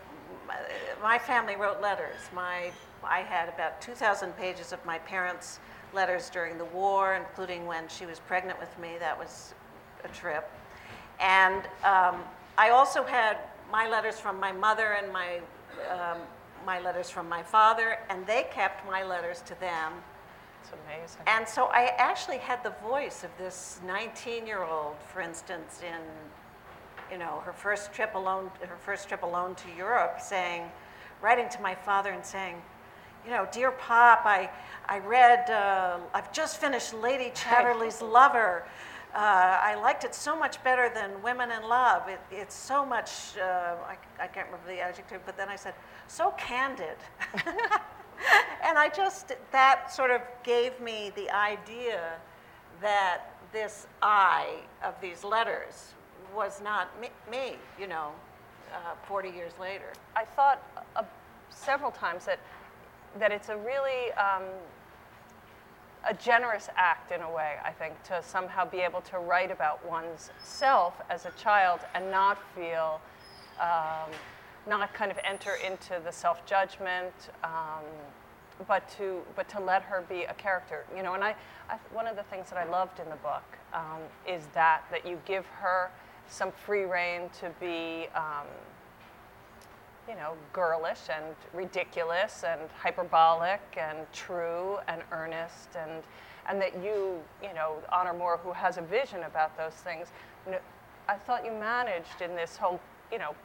my 1.01 1.19
family 1.19 1.55
wrote 1.55 1.81
letters. 1.81 2.17
My 2.33 2.71
I 3.03 3.19
had 3.19 3.49
about 3.49 3.79
2,000 3.81 4.35
pages 4.37 4.73
of 4.73 4.83
my 4.85 4.97
parents' 4.99 5.59
letters 5.93 6.29
during 6.29 6.57
the 6.57 6.65
war, 6.65 7.13
including 7.15 7.65
when 7.65 7.87
she 7.87 8.05
was 8.05 8.19
pregnant 8.19 8.59
with 8.59 8.77
me. 8.79 8.95
That 8.99 9.17
was 9.17 9.53
a 10.03 10.07
trip. 10.09 10.49
And 11.19 11.63
um, 11.83 12.23
I 12.57 12.69
also 12.69 13.03
had 13.03 13.37
my 13.71 13.87
letters 13.89 14.19
from 14.19 14.39
my 14.39 14.51
mother 14.51 14.97
and 15.01 15.11
my, 15.11 15.39
um, 15.89 16.19
my 16.65 16.79
letters 16.79 17.09
from 17.09 17.27
my 17.27 17.43
father, 17.43 17.97
and 18.09 18.25
they 18.25 18.47
kept 18.51 18.85
my 18.85 19.03
letters 19.03 19.41
to 19.47 19.59
them. 19.59 19.93
It's 20.61 20.71
amazing. 20.85 21.21
And 21.27 21.47
so 21.47 21.65
I 21.65 21.93
actually 21.97 22.37
had 22.37 22.63
the 22.63 22.73
voice 22.83 23.23
of 23.23 23.29
this 23.37 23.79
19-year-old, 23.85 24.95
for 25.11 25.21
instance, 25.21 25.81
in 25.81 26.01
you 27.11 27.17
know 27.17 27.41
her 27.45 27.53
first 27.53 27.93
trip 27.93 28.15
alone, 28.15 28.51
her 28.59 28.75
first 28.75 29.07
trip 29.07 29.23
alone 29.23 29.55
to 29.55 29.67
Europe, 29.77 30.19
saying, 30.21 30.63
writing 31.21 31.47
to 31.49 31.61
my 31.61 31.73
father 31.73 32.11
and 32.11 32.25
saying, 32.25 32.61
you 33.25 33.31
know, 33.31 33.47
dear 33.51 33.71
Pop, 33.71 34.21
I, 34.25 34.49
I 34.87 34.99
read, 34.99 35.49
uh, 35.49 35.99
I've 36.13 36.31
just 36.31 36.61
finished 36.61 36.93
Lady 36.93 37.31
Chatterley's 37.35 38.01
Lover. 38.01 38.63
Uh, 39.17 39.57
I 39.63 39.73
liked 39.73 40.03
it 40.03 40.13
so 40.13 40.37
much 40.37 40.63
better 40.63 40.91
than 40.93 41.23
Women 41.23 41.49
in 41.49 41.67
Love. 41.67 42.07
It, 42.07 42.19
it's 42.29 42.53
so 42.53 42.85
much, 42.85 43.35
uh, 43.41 43.73
I, 43.83 43.97
I 44.21 44.27
can't 44.27 44.45
remember 44.45 44.67
the 44.67 44.79
adjective, 44.79 45.21
but 45.25 45.35
then 45.35 45.49
I 45.49 45.55
said, 45.55 45.73
so 46.05 46.35
candid. 46.37 46.97
and 48.63 48.77
I 48.77 48.91
just, 48.95 49.31
that 49.51 49.91
sort 49.91 50.11
of 50.11 50.21
gave 50.43 50.79
me 50.79 51.11
the 51.15 51.31
idea 51.31 52.13
that 52.79 53.23
this 53.51 53.87
I 54.03 54.59
of 54.83 54.93
these 55.01 55.23
letters 55.23 55.95
was 56.35 56.61
not 56.63 56.89
me, 57.01 57.09
me 57.31 57.55
you 57.79 57.87
know, 57.87 58.11
uh, 58.71 58.93
40 59.07 59.29
years 59.29 59.53
later. 59.59 59.93
I 60.15 60.25
thought 60.25 60.61
uh, 60.95 61.01
several 61.49 61.89
times 61.89 62.25
that 62.25 62.39
that 63.17 63.31
it's 63.31 63.49
a 63.49 63.57
really 63.57 64.11
um, 64.11 64.43
a 66.07 66.13
generous 66.13 66.69
act 66.75 67.11
in 67.11 67.21
a 67.21 67.31
way, 67.31 67.55
I 67.63 67.71
think, 67.71 68.01
to 68.03 68.21
somehow 68.23 68.65
be 68.65 68.79
able 68.79 69.01
to 69.01 69.19
write 69.19 69.51
about 69.51 69.85
one's 69.85 70.31
self 70.41 70.93
as 71.09 71.25
a 71.25 71.31
child 71.31 71.81
and 71.93 72.09
not 72.09 72.37
feel, 72.55 73.01
um, 73.59 74.09
not 74.67 74.93
kind 74.93 75.11
of 75.11 75.17
enter 75.23 75.55
into 75.65 76.01
the 76.03 76.11
self 76.11 76.45
judgment, 76.45 77.13
um, 77.43 77.83
but 78.67 78.87
to 78.97 79.21
but 79.35 79.47
to 79.49 79.59
let 79.59 79.83
her 79.83 80.03
be 80.09 80.23
a 80.23 80.33
character, 80.33 80.85
you 80.95 81.03
know. 81.03 81.13
And 81.13 81.23
I, 81.23 81.35
I 81.69 81.77
one 81.91 82.07
of 82.07 82.15
the 82.15 82.23
things 82.23 82.49
that 82.49 82.57
I 82.57 82.69
loved 82.69 82.99
in 82.99 83.09
the 83.09 83.17
book 83.17 83.43
um, 83.73 84.01
is 84.27 84.47
that 84.53 84.83
that 84.91 85.05
you 85.05 85.19
give 85.25 85.45
her 85.45 85.91
some 86.29 86.51
free 86.51 86.83
rein 86.85 87.29
to 87.39 87.51
be. 87.59 88.07
You 90.07 90.15
know, 90.15 90.33
girlish 90.53 91.09
and 91.13 91.35
ridiculous 91.53 92.43
and 92.47 92.61
hyperbolic 92.77 93.61
and 93.77 93.99
true 94.13 94.77
and 94.87 95.01
earnest 95.11 95.75
and 95.75 96.03
and 96.49 96.61
that 96.61 96.81
you, 96.81 97.19
you 97.43 97.53
know, 97.53 97.75
Honor 97.91 98.13
Moore, 98.13 98.37
who 98.37 98.53
has 98.53 98.77
a 98.77 98.81
vision 98.81 99.23
about 99.23 99.57
those 99.57 99.73
things, 99.73 100.07
you 100.45 100.53
know, 100.53 100.59
I 101.09 101.15
thought 101.15 101.45
you 101.45 101.51
managed 101.51 102.21
in 102.21 102.35
this 102.35 102.55
whole, 102.55 102.79
you 103.11 103.17
know, 103.17 103.35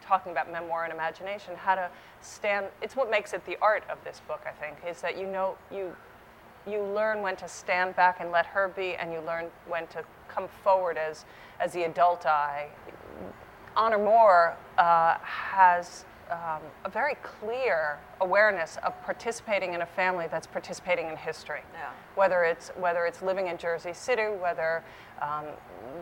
talking 0.00 0.32
about 0.32 0.50
memoir 0.50 0.84
and 0.84 0.92
imagination, 0.92 1.54
how 1.56 1.74
to 1.74 1.88
stand. 2.20 2.66
It's 2.82 2.96
what 2.96 3.10
makes 3.10 3.32
it 3.32 3.44
the 3.46 3.56
art 3.60 3.84
of 3.90 4.02
this 4.04 4.20
book, 4.26 4.44
I 4.46 4.52
think, 4.52 4.78
is 4.88 5.00
that 5.02 5.18
you 5.18 5.26
know 5.26 5.56
you 5.70 5.94
you 6.66 6.82
learn 6.82 7.22
when 7.22 7.36
to 7.36 7.48
stand 7.48 7.96
back 7.96 8.18
and 8.20 8.30
let 8.30 8.46
her 8.46 8.68
be, 8.68 8.94
and 8.94 9.12
you 9.12 9.20
learn 9.20 9.46
when 9.66 9.86
to 9.88 10.04
come 10.28 10.48
forward 10.48 10.96
as 10.96 11.24
as 11.60 11.72
the 11.72 11.84
adult 11.84 12.26
eye. 12.26 12.68
Honor 13.76 13.98
Moore 13.98 14.56
uh, 14.76 15.18
has 15.22 16.04
um, 16.30 16.62
a 16.84 16.90
very 16.90 17.14
clear 17.16 17.98
awareness 18.20 18.78
of 18.84 19.00
participating 19.02 19.74
in 19.74 19.82
a 19.82 19.86
family 19.86 20.26
that's 20.30 20.46
participating 20.46 21.08
in 21.08 21.16
history. 21.16 21.60
Yeah. 21.72 21.90
Whether 22.14 22.44
it's 22.44 22.68
whether 22.76 23.06
it's 23.06 23.22
living 23.22 23.48
in 23.48 23.56
Jersey 23.56 23.94
City, 23.94 24.24
whether 24.40 24.82
um, 25.22 25.44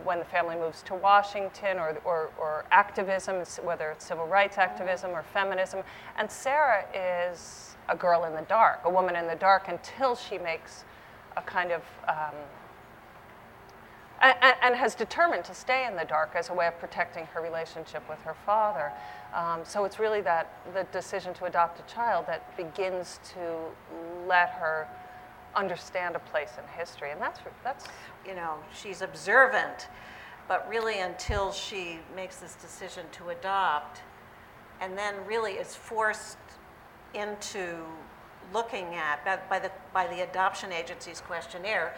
when 0.04 0.18
the 0.18 0.24
family 0.24 0.56
moves 0.56 0.82
to 0.82 0.94
Washington, 0.94 1.78
or, 1.78 1.98
or, 2.04 2.30
or 2.38 2.64
activism, 2.70 3.42
whether 3.64 3.90
it's 3.90 4.04
civil 4.04 4.26
rights 4.26 4.58
activism 4.58 5.10
or 5.10 5.22
feminism. 5.22 5.80
And 6.18 6.30
Sarah 6.30 6.84
is 6.94 7.76
a 7.88 7.96
girl 7.96 8.24
in 8.24 8.34
the 8.34 8.42
dark, 8.42 8.80
a 8.84 8.90
woman 8.90 9.16
in 9.16 9.26
the 9.26 9.36
dark, 9.36 9.68
until 9.68 10.16
she 10.16 10.38
makes 10.38 10.84
a 11.36 11.42
kind 11.42 11.72
of 11.72 11.82
um, 12.08 12.34
and, 14.20 14.54
and, 14.62 14.74
has 14.74 14.94
determined 14.94 15.44
to 15.44 15.54
stay 15.54 15.86
in 15.86 15.96
the 15.96 16.04
dark 16.04 16.32
as 16.34 16.48
a 16.48 16.54
way 16.54 16.66
of 16.66 16.78
protecting 16.78 17.26
her 17.26 17.42
relationship 17.42 18.08
with 18.08 18.20
her 18.22 18.34
father. 18.46 18.92
Um, 19.34 19.60
so 19.64 19.84
it's 19.84 19.98
really 19.98 20.20
that 20.22 20.52
the 20.72 20.84
decision 20.84 21.34
to 21.34 21.44
adopt 21.44 21.80
a 21.80 21.94
child 21.94 22.26
that 22.26 22.56
begins 22.56 23.20
to 23.34 23.56
let 24.26 24.50
her 24.50 24.88
understand 25.54 26.16
a 26.16 26.18
place 26.18 26.52
in 26.58 26.78
history, 26.78 27.10
and 27.10 27.20
that's 27.20 27.40
that's 27.64 27.86
you 28.26 28.34
know 28.34 28.56
she's 28.74 29.02
observant, 29.02 29.88
but 30.48 30.68
really 30.68 31.00
until 31.00 31.52
she 31.52 31.98
makes 32.14 32.36
this 32.36 32.54
decision 32.54 33.04
to 33.12 33.30
adopt, 33.30 34.00
and 34.80 34.96
then 34.96 35.14
really 35.26 35.52
is 35.52 35.74
forced 35.74 36.38
into 37.14 37.76
looking 38.52 38.94
at 38.94 39.24
by 39.48 39.58
the 39.58 39.70
by 39.92 40.06
the 40.06 40.22
adoption 40.22 40.72
agency's 40.72 41.20
questionnaire 41.20 41.94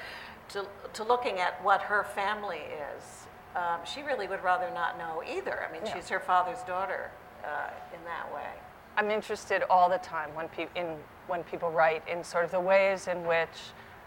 to, 0.51 0.67
to 0.95 1.05
looking 1.05 1.39
at 1.39 1.63
what 1.65 1.83
her 1.83 2.05
family 2.05 2.61
is, 2.97 3.27
um, 3.57 3.81
she 3.85 4.03
really 4.03 4.27
would 4.29 4.43
rather 4.43 4.71
not 4.75 4.99
know 4.99 5.23
either. 5.29 5.63
I 5.69 5.73
mean, 5.73 5.83
Yeah. 5.85 5.95
she's 5.95 6.09
her 6.09 6.21
father's 6.21 6.63
daughter 6.63 7.11
uh, 7.45 7.71
in 7.95 8.05
that 8.05 8.33
way. 8.35 8.49
I'm 8.97 9.11
interested 9.11 9.63
all 9.71 9.89
the 9.89 9.99
time 9.99 10.35
when, 10.35 10.49
pe- 10.49 10.69
in, 10.75 10.97
when 11.29 11.45
people 11.45 11.71
write 11.71 12.03
in 12.09 12.25
sort 12.25 12.45
of 12.45 12.51
the 12.51 12.61
ways 12.61 13.07
in 13.09 13.25
which 13.27 13.49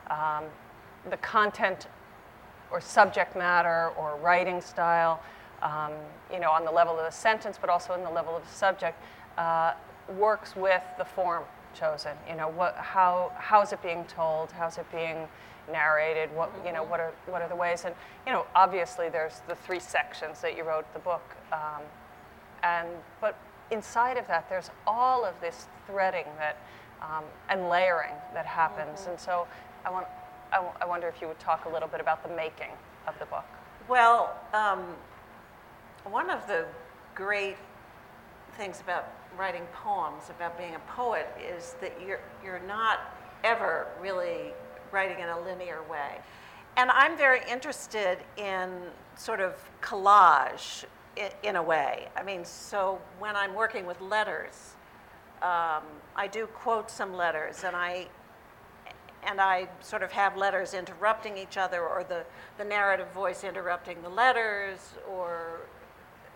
um, 0.10 0.46
the 1.10 1.18
content 1.18 1.88
or 2.72 2.82
subject 2.82 3.36
matter 3.36 3.92
or 3.98 4.18
writing 4.18 4.62
style, 4.62 5.22
um, 5.62 5.92
you 6.32 6.40
know, 6.40 6.52
on 6.52 6.66
the 6.66 6.72
level 6.72 6.98
of 6.98 7.06
the 7.06 7.12
sentence, 7.12 7.58
but 7.60 7.70
also 7.70 7.94
in 7.94 8.04
the 8.04 8.10
level 8.10 8.36
of 8.36 8.44
the 8.44 8.54
subject, 8.54 9.02
uh, 9.38 9.74
works 10.18 10.56
with 10.56 10.84
the 10.98 11.06
form 11.06 11.44
chosen. 11.74 12.12
You 12.30 12.36
know, 12.36 12.50
what, 12.50 12.76
how, 12.76 13.32
how 13.38 13.62
is 13.62 13.74
it 13.74 13.82
being 13.82 14.06
told? 14.06 14.52
How's 14.52 14.78
it 14.78 14.92
being 14.92 15.28
narrated? 15.72 16.30
What, 16.36 16.52
you 16.66 16.72
know, 16.72 16.84
what 16.84 17.00
are, 17.00 17.14
what 17.28 17.42
are 17.42 17.50
the 17.50 17.56
ways? 17.56 17.86
And, 17.86 17.96
you 18.26 18.32
know, 18.32 18.46
obviously 18.56 19.10
there's 19.10 19.42
the 19.48 19.56
three 19.56 19.80
sections 19.80 20.42
that 20.42 20.58
you 20.58 20.64
wrote 20.64 20.92
the 20.94 21.00
book. 21.00 21.24
Um, 21.52 21.82
and, 22.64 22.88
but 23.20 23.38
inside 23.72 24.18
of 24.18 24.28
that, 24.28 24.50
there's 24.50 24.70
all 24.86 25.26
of 25.26 25.40
this 25.42 25.68
threading 25.88 26.26
that, 26.38 26.58
um, 27.02 27.24
and 27.50 27.70
layering 27.70 28.14
that 28.34 28.46
happens. 28.46 29.08
And 29.08 29.20
so 29.20 29.48
I, 29.86 29.90
want, 29.90 30.08
I, 30.52 30.58
w- 30.58 30.76
I 30.82 30.86
wonder 30.86 31.08
if 31.08 31.22
you 31.22 31.28
would 31.28 31.40
talk 31.40 31.66
a 31.66 31.70
little 31.70 31.88
bit 31.88 32.02
about 32.02 32.28
the 32.28 32.36
making 32.36 32.72
of 33.08 33.18
the 33.20 33.26
book. 33.26 33.46
Well, 33.88 34.36
um, 34.54 34.84
one 36.04 36.30
of 36.30 36.46
the 36.48 36.66
great 37.16 37.58
things 38.58 38.82
about 38.82 39.08
writing 39.38 39.64
poems, 39.74 40.30
about 40.30 40.58
being 40.58 40.76
a 40.76 40.80
poet, 40.80 41.28
is 41.40 41.76
that 41.82 41.94
you're, 42.06 42.20
you're 42.44 42.62
not 42.68 43.00
ever 43.44 43.88
really 44.02 44.54
writing 44.92 45.20
in 45.20 45.30
a 45.30 45.40
linear 45.42 45.82
way. 45.90 46.20
And 46.78 46.90
I'm 46.92 47.18
very 47.18 47.42
interested 47.50 48.20
in 48.38 48.70
sort 49.16 49.40
of 49.40 49.56
collage 49.82 50.86
in, 51.18 51.30
in 51.44 51.56
a 51.56 51.64
way. 51.64 52.08
I 52.16 52.24
mean, 52.24 52.46
so 52.46 53.00
when 53.20 53.36
I'm 53.36 53.54
working 53.54 53.86
with 53.86 54.00
letters, 54.02 54.76
um, 55.42 55.84
I 56.16 56.28
do 56.32 56.48
quote 56.48 56.92
some 56.92 57.14
letters 57.14 57.64
and 57.64 57.76
I 57.76 58.08
and 59.24 59.40
I 59.40 59.68
sort 59.82 60.04
of 60.04 60.12
have 60.12 60.36
letters 60.36 60.74
interrupting 60.74 61.38
each 61.38 61.58
other, 61.58 61.82
or 61.82 62.04
the, 62.04 62.26
the 62.58 62.64
narrative 62.64 63.12
voice 63.12 63.44
interrupting 63.44 64.02
the 64.02 64.10
letters, 64.10 64.80
or, 65.08 65.62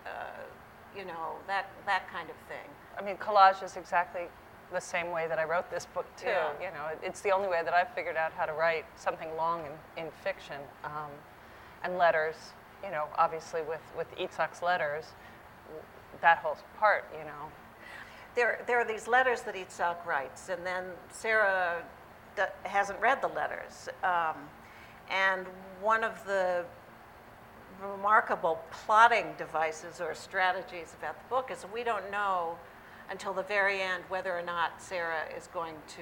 uh, 0.06 0.10
you 0.96 1.04
know, 1.06 1.36
that, 1.48 1.70
that 1.86 2.08
kind 2.12 2.30
of 2.30 2.36
thing. 2.48 2.70
I 2.98 3.02
mean, 3.02 3.18
collage 3.18 3.64
is 3.64 3.78
exactly 3.78 4.24
the 4.72 4.80
same 4.82 5.12
way 5.12 5.28
that 5.28 5.38
I 5.40 5.44
wrote 5.44 5.70
this 5.70 5.86
book 5.86 6.06
too. 6.18 6.28
Yeah. 6.28 6.50
You 6.60 6.72
know, 6.74 6.88
it- 6.92 7.00
it's 7.04 7.22
the 7.22 7.32
only 7.32 7.48
way 7.48 7.62
that 7.64 7.74
I've 7.74 7.90
figured 7.94 8.18
out 8.18 8.32
how 8.34 8.46
to 8.46 8.54
write 8.54 8.86
something 8.96 9.36
long 9.38 9.66
in, 9.98 10.06
in 10.06 10.12
fiction. 10.12 10.60
Um, 10.84 11.12
and 11.84 11.98
letters, 11.98 12.36
you 12.84 12.90
know, 12.92 13.06
obviously 13.18 13.62
with 13.62 13.82
with 13.96 14.10
Itzhak's 14.18 14.62
letters, 14.62 15.06
that 16.22 16.40
whole 16.40 16.58
part, 16.80 17.06
you 17.18 17.24
know, 17.26 17.52
There, 18.36 18.60
there 18.68 18.78
are 18.80 18.84
these 18.86 19.08
letters 19.08 19.42
that 19.44 19.56
Itzhak 19.56 20.06
writes, 20.06 20.50
and 20.50 20.66
then 20.66 20.84
Sarah 21.10 21.84
d- 22.36 22.44
hasn't 22.64 23.00
read 23.00 23.22
the 23.22 23.30
letters. 23.30 23.88
Um, 24.04 24.50
and 25.10 25.46
one 25.82 26.04
of 26.04 26.26
the 26.26 26.66
remarkable 27.82 28.60
plotting 28.72 29.34
devices 29.38 30.02
or 30.02 30.14
strategies 30.16 30.94
about 31.00 31.18
the 31.18 31.26
book 31.30 31.52
is 31.52 31.66
we 31.74 31.84
don't 31.84 32.10
know 32.12 32.58
until 33.10 33.34
the 33.34 33.44
very 33.44 33.82
end 33.82 34.04
whether 34.10 34.38
or 34.38 34.42
not 34.42 34.82
Sarah 34.82 35.24
is 35.38 35.48
going 35.54 35.76
to 35.96 36.02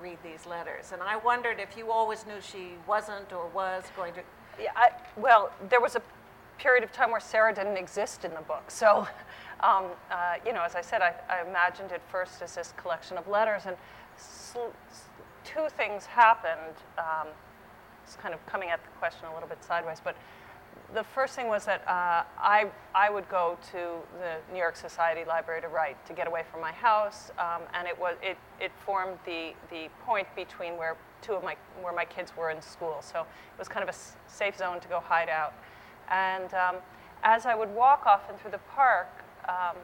read 0.00 0.18
these 0.22 0.46
letters. 0.46 0.92
And 0.92 1.02
I 1.02 1.16
wondered 1.16 1.60
if 1.60 1.76
you 1.76 1.90
always 1.90 2.26
knew 2.26 2.40
she 2.40 2.74
wasn't 2.86 3.32
or 3.32 3.46
was 3.48 3.84
going 3.96 4.14
to. 4.14 4.20
Yeah, 4.60 4.70
I, 4.76 4.90
well, 5.16 5.52
there 5.68 5.80
was 5.80 5.96
a 5.96 6.02
period 6.58 6.84
of 6.84 6.92
time 6.92 7.10
where 7.10 7.20
Sarah 7.20 7.54
didn't 7.54 7.76
exist 7.76 8.24
in 8.24 8.32
the 8.34 8.40
book. 8.40 8.70
So, 8.70 9.06
um, 9.60 9.86
uh, 10.10 10.34
you 10.46 10.52
know, 10.52 10.62
as 10.62 10.74
I 10.74 10.80
said, 10.80 11.02
I, 11.02 11.14
I 11.28 11.48
imagined 11.48 11.92
it 11.92 12.02
first 12.10 12.42
as 12.42 12.54
this 12.54 12.72
collection 12.76 13.16
of 13.16 13.26
letters, 13.28 13.62
and 13.66 13.76
sl- 14.16 14.74
two 15.44 15.66
things 15.76 16.06
happened. 16.06 16.76
Um, 16.98 17.28
it's 18.04 18.16
kind 18.16 18.34
of 18.34 18.44
coming 18.46 18.70
at 18.70 18.82
the 18.82 18.90
question 18.98 19.26
a 19.30 19.34
little 19.34 19.48
bit 19.48 19.62
sideways, 19.64 20.00
but 20.02 20.16
the 20.94 21.04
first 21.04 21.34
thing 21.34 21.48
was 21.48 21.64
that 21.64 21.82
uh, 21.88 22.24
I, 22.38 22.66
I 22.94 23.10
would 23.10 23.28
go 23.28 23.56
to 23.72 23.78
the 24.18 24.52
New 24.52 24.58
York 24.58 24.76
Society 24.76 25.24
Library 25.26 25.60
to 25.62 25.68
write 25.68 26.04
to 26.06 26.12
get 26.12 26.26
away 26.26 26.42
from 26.50 26.60
my 26.60 26.72
house, 26.72 27.30
um, 27.38 27.62
and 27.74 27.88
it 27.88 27.98
was 27.98 28.16
it, 28.22 28.36
it 28.60 28.72
formed 28.84 29.18
the, 29.24 29.52
the 29.70 29.88
point 30.04 30.26
between 30.36 30.76
where 30.76 30.96
two 31.22 31.32
of 31.32 31.42
my 31.42 31.56
where 31.80 31.92
my 31.92 32.04
kids 32.04 32.36
were 32.36 32.50
in 32.50 32.60
school. 32.60 32.98
So 33.00 33.20
it 33.20 33.58
was 33.58 33.68
kind 33.68 33.88
of 33.88 33.94
a 33.94 33.98
safe 34.30 34.58
zone 34.58 34.80
to 34.80 34.88
go 34.88 35.00
hide 35.00 35.28
out. 35.28 35.54
And 36.10 36.52
um, 36.54 36.76
as 37.22 37.46
I 37.46 37.54
would 37.54 37.70
walk 37.70 38.06
off 38.06 38.28
and 38.28 38.38
through 38.38 38.50
the 38.50 38.58
park, 38.58 39.08
um, 39.48 39.76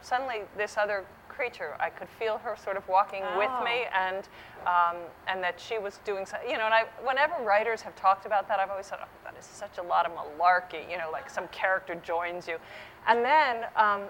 suddenly 0.00 0.42
this 0.56 0.76
other 0.76 1.04
creature, 1.28 1.74
I 1.80 1.88
could 1.88 2.08
feel 2.08 2.38
her 2.38 2.56
sort 2.62 2.76
of 2.76 2.86
walking 2.88 3.22
with 3.36 3.50
me, 3.64 3.86
and 3.94 4.28
um, 4.66 4.96
and 5.26 5.42
that 5.42 5.58
she 5.58 5.78
was 5.78 5.98
doing, 6.04 6.26
something. 6.26 6.48
you 6.48 6.58
know. 6.58 6.66
And 6.66 6.74
I, 6.74 6.84
whenever 7.04 7.34
writers 7.42 7.80
have 7.82 7.96
talked 7.96 8.26
about 8.26 8.46
that, 8.48 8.60
I've 8.60 8.70
always 8.70 8.86
thought, 8.86 9.00
oh, 9.02 9.08
that 9.21 9.21
is 9.46 9.56
such 9.56 9.78
a 9.78 9.82
lot 9.82 10.06
of 10.06 10.12
malarkey, 10.12 10.90
you 10.90 10.98
know, 10.98 11.10
like 11.10 11.30
some 11.30 11.48
character 11.48 11.94
joins 11.96 12.46
you. 12.48 12.56
And 13.06 13.24
then 13.24 13.64
um, 13.76 14.02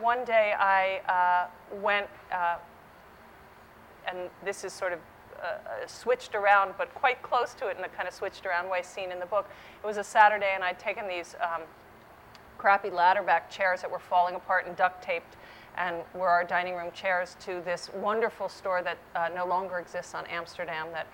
one 0.00 0.24
day 0.24 0.54
I 0.58 1.00
uh, 1.08 1.76
went. 1.80 2.06
Uh, 2.32 2.56
and 4.06 4.30
this 4.44 4.64
is 4.64 4.72
sort 4.72 4.94
of 4.94 5.00
uh, 5.40 5.46
uh, 5.46 5.86
switched 5.86 6.34
around, 6.34 6.74
but 6.76 6.92
quite 6.94 7.22
close 7.22 7.54
to 7.54 7.68
it 7.68 7.76
in 7.78 7.84
a 7.84 7.88
kind 7.88 8.08
of 8.08 8.14
switched 8.14 8.44
around 8.46 8.68
way 8.68 8.82
seen 8.82 9.12
in 9.12 9.20
the 9.20 9.26
book. 9.26 9.48
It 9.82 9.86
was 9.86 9.96
a 9.96 10.04
Saturday, 10.04 10.50
and 10.54 10.64
I'd 10.64 10.78
taken 10.78 11.06
these 11.06 11.36
um, 11.40 11.62
crappy 12.56 12.90
ladderback 12.90 13.48
chairs 13.48 13.82
that 13.82 13.90
were 13.90 14.00
falling 14.00 14.34
apart 14.34 14.66
and 14.66 14.76
duct 14.76 15.02
taped 15.02 15.36
and 15.76 15.98
were 16.12 16.28
our 16.28 16.42
dining 16.42 16.74
room 16.74 16.90
chairs 16.92 17.36
to 17.40 17.62
this 17.64 17.88
wonderful 17.94 18.48
store 18.48 18.82
that 18.82 18.98
uh, 19.14 19.28
no 19.34 19.46
longer 19.46 19.78
exists 19.78 20.12
on 20.12 20.26
Amsterdam 20.26 20.88
that 20.92 21.06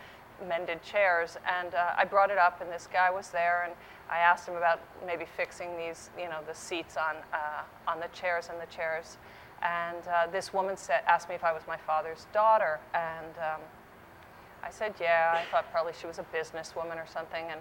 mended 0.49 0.83
chairs, 0.83 1.37
and 1.61 1.75
uh, 1.75 1.93
I 1.97 2.05
brought 2.05 2.31
it 2.31 2.39
up, 2.39 2.61
and 2.61 2.71
this 2.71 2.89
guy 2.93 3.11
was 3.11 3.29
there, 3.29 3.65
and 3.65 3.75
I 4.11 4.19
asked 4.19 4.49
him 4.49 4.57
about 4.57 4.81
maybe 5.07 5.25
fixing 5.37 5.77
these, 5.77 6.11
you 6.19 6.29
know, 6.29 6.41
the 6.47 6.55
seats 6.55 6.97
on 6.97 7.17
uh, 7.33 7.91
on 7.91 8.01
the 8.01 8.09
chairs 8.13 8.49
and 8.51 8.61
the 8.61 8.67
chairs, 8.75 9.19
and 9.63 10.07
uh, 10.09 10.27
this 10.31 10.53
woman 10.53 10.77
said, 10.77 11.03
asked 11.07 11.29
me 11.29 11.35
if 11.35 11.45
I 11.45 11.53
was 11.53 11.63
my 11.67 11.79
father's 11.79 12.27
daughter, 12.33 12.81
and 12.93 13.35
um, 13.39 13.61
I 14.63 14.71
said, 14.71 14.95
yeah. 15.01 15.43
I 15.43 15.51
thought 15.51 15.71
probably 15.73 15.93
she 15.99 16.07
was 16.07 16.19
a 16.19 16.27
businesswoman 16.35 16.97
or 16.97 17.07
something, 17.07 17.45
and 17.51 17.61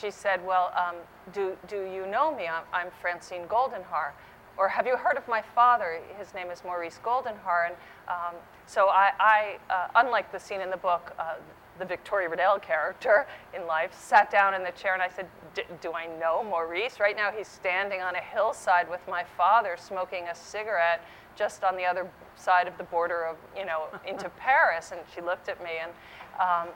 she 0.00 0.10
said, 0.10 0.44
well, 0.44 0.72
um, 0.76 0.96
do 1.32 1.56
do 1.66 1.84
you 1.84 2.06
know 2.06 2.34
me? 2.34 2.46
I'm, 2.46 2.64
I'm 2.72 2.90
Francine 3.00 3.46
Goldenhar 3.48 4.12
or 4.58 4.68
have 4.68 4.86
you 4.86 4.96
heard 4.96 5.16
of 5.16 5.26
my 5.28 5.42
father? 5.54 6.00
His 6.18 6.34
name 6.34 6.50
is 6.50 6.62
Maurice 6.64 6.98
Goldenhar. 7.02 7.66
And 7.66 7.74
um, 8.08 8.34
so 8.66 8.88
I, 8.88 9.12
I 9.20 9.58
uh, 9.72 9.88
unlike 9.96 10.32
the 10.32 10.38
scene 10.38 10.60
in 10.60 10.70
the 10.70 10.76
book, 10.76 11.14
uh, 11.18 11.34
the 11.78 11.84
Victoria 11.84 12.28
Redel 12.28 12.60
character 12.60 13.26
in 13.54 13.66
life, 13.66 13.96
sat 13.98 14.30
down 14.30 14.54
in 14.54 14.64
the 14.64 14.72
chair 14.72 14.94
and 14.94 15.02
I 15.02 15.08
said, 15.08 15.26
do 15.80 15.92
I 15.92 16.06
know 16.18 16.42
Maurice? 16.42 16.98
Right 17.00 17.16
now 17.16 17.30
he's 17.30 17.48
standing 17.48 18.00
on 18.00 18.16
a 18.16 18.20
hillside 18.20 18.90
with 18.90 19.00
my 19.08 19.24
father 19.36 19.76
smoking 19.78 20.24
a 20.28 20.34
cigarette 20.34 21.04
just 21.36 21.62
on 21.62 21.76
the 21.76 21.84
other 21.84 22.10
side 22.34 22.66
of 22.66 22.76
the 22.78 22.84
border 22.84 23.24
of, 23.24 23.36
you 23.56 23.64
know, 23.64 23.86
into 24.06 24.28
Paris. 24.30 24.90
And 24.90 25.00
she 25.14 25.20
looked 25.20 25.48
at 25.48 25.62
me 25.62 25.70
and, 25.80 25.92
um, 26.40 26.68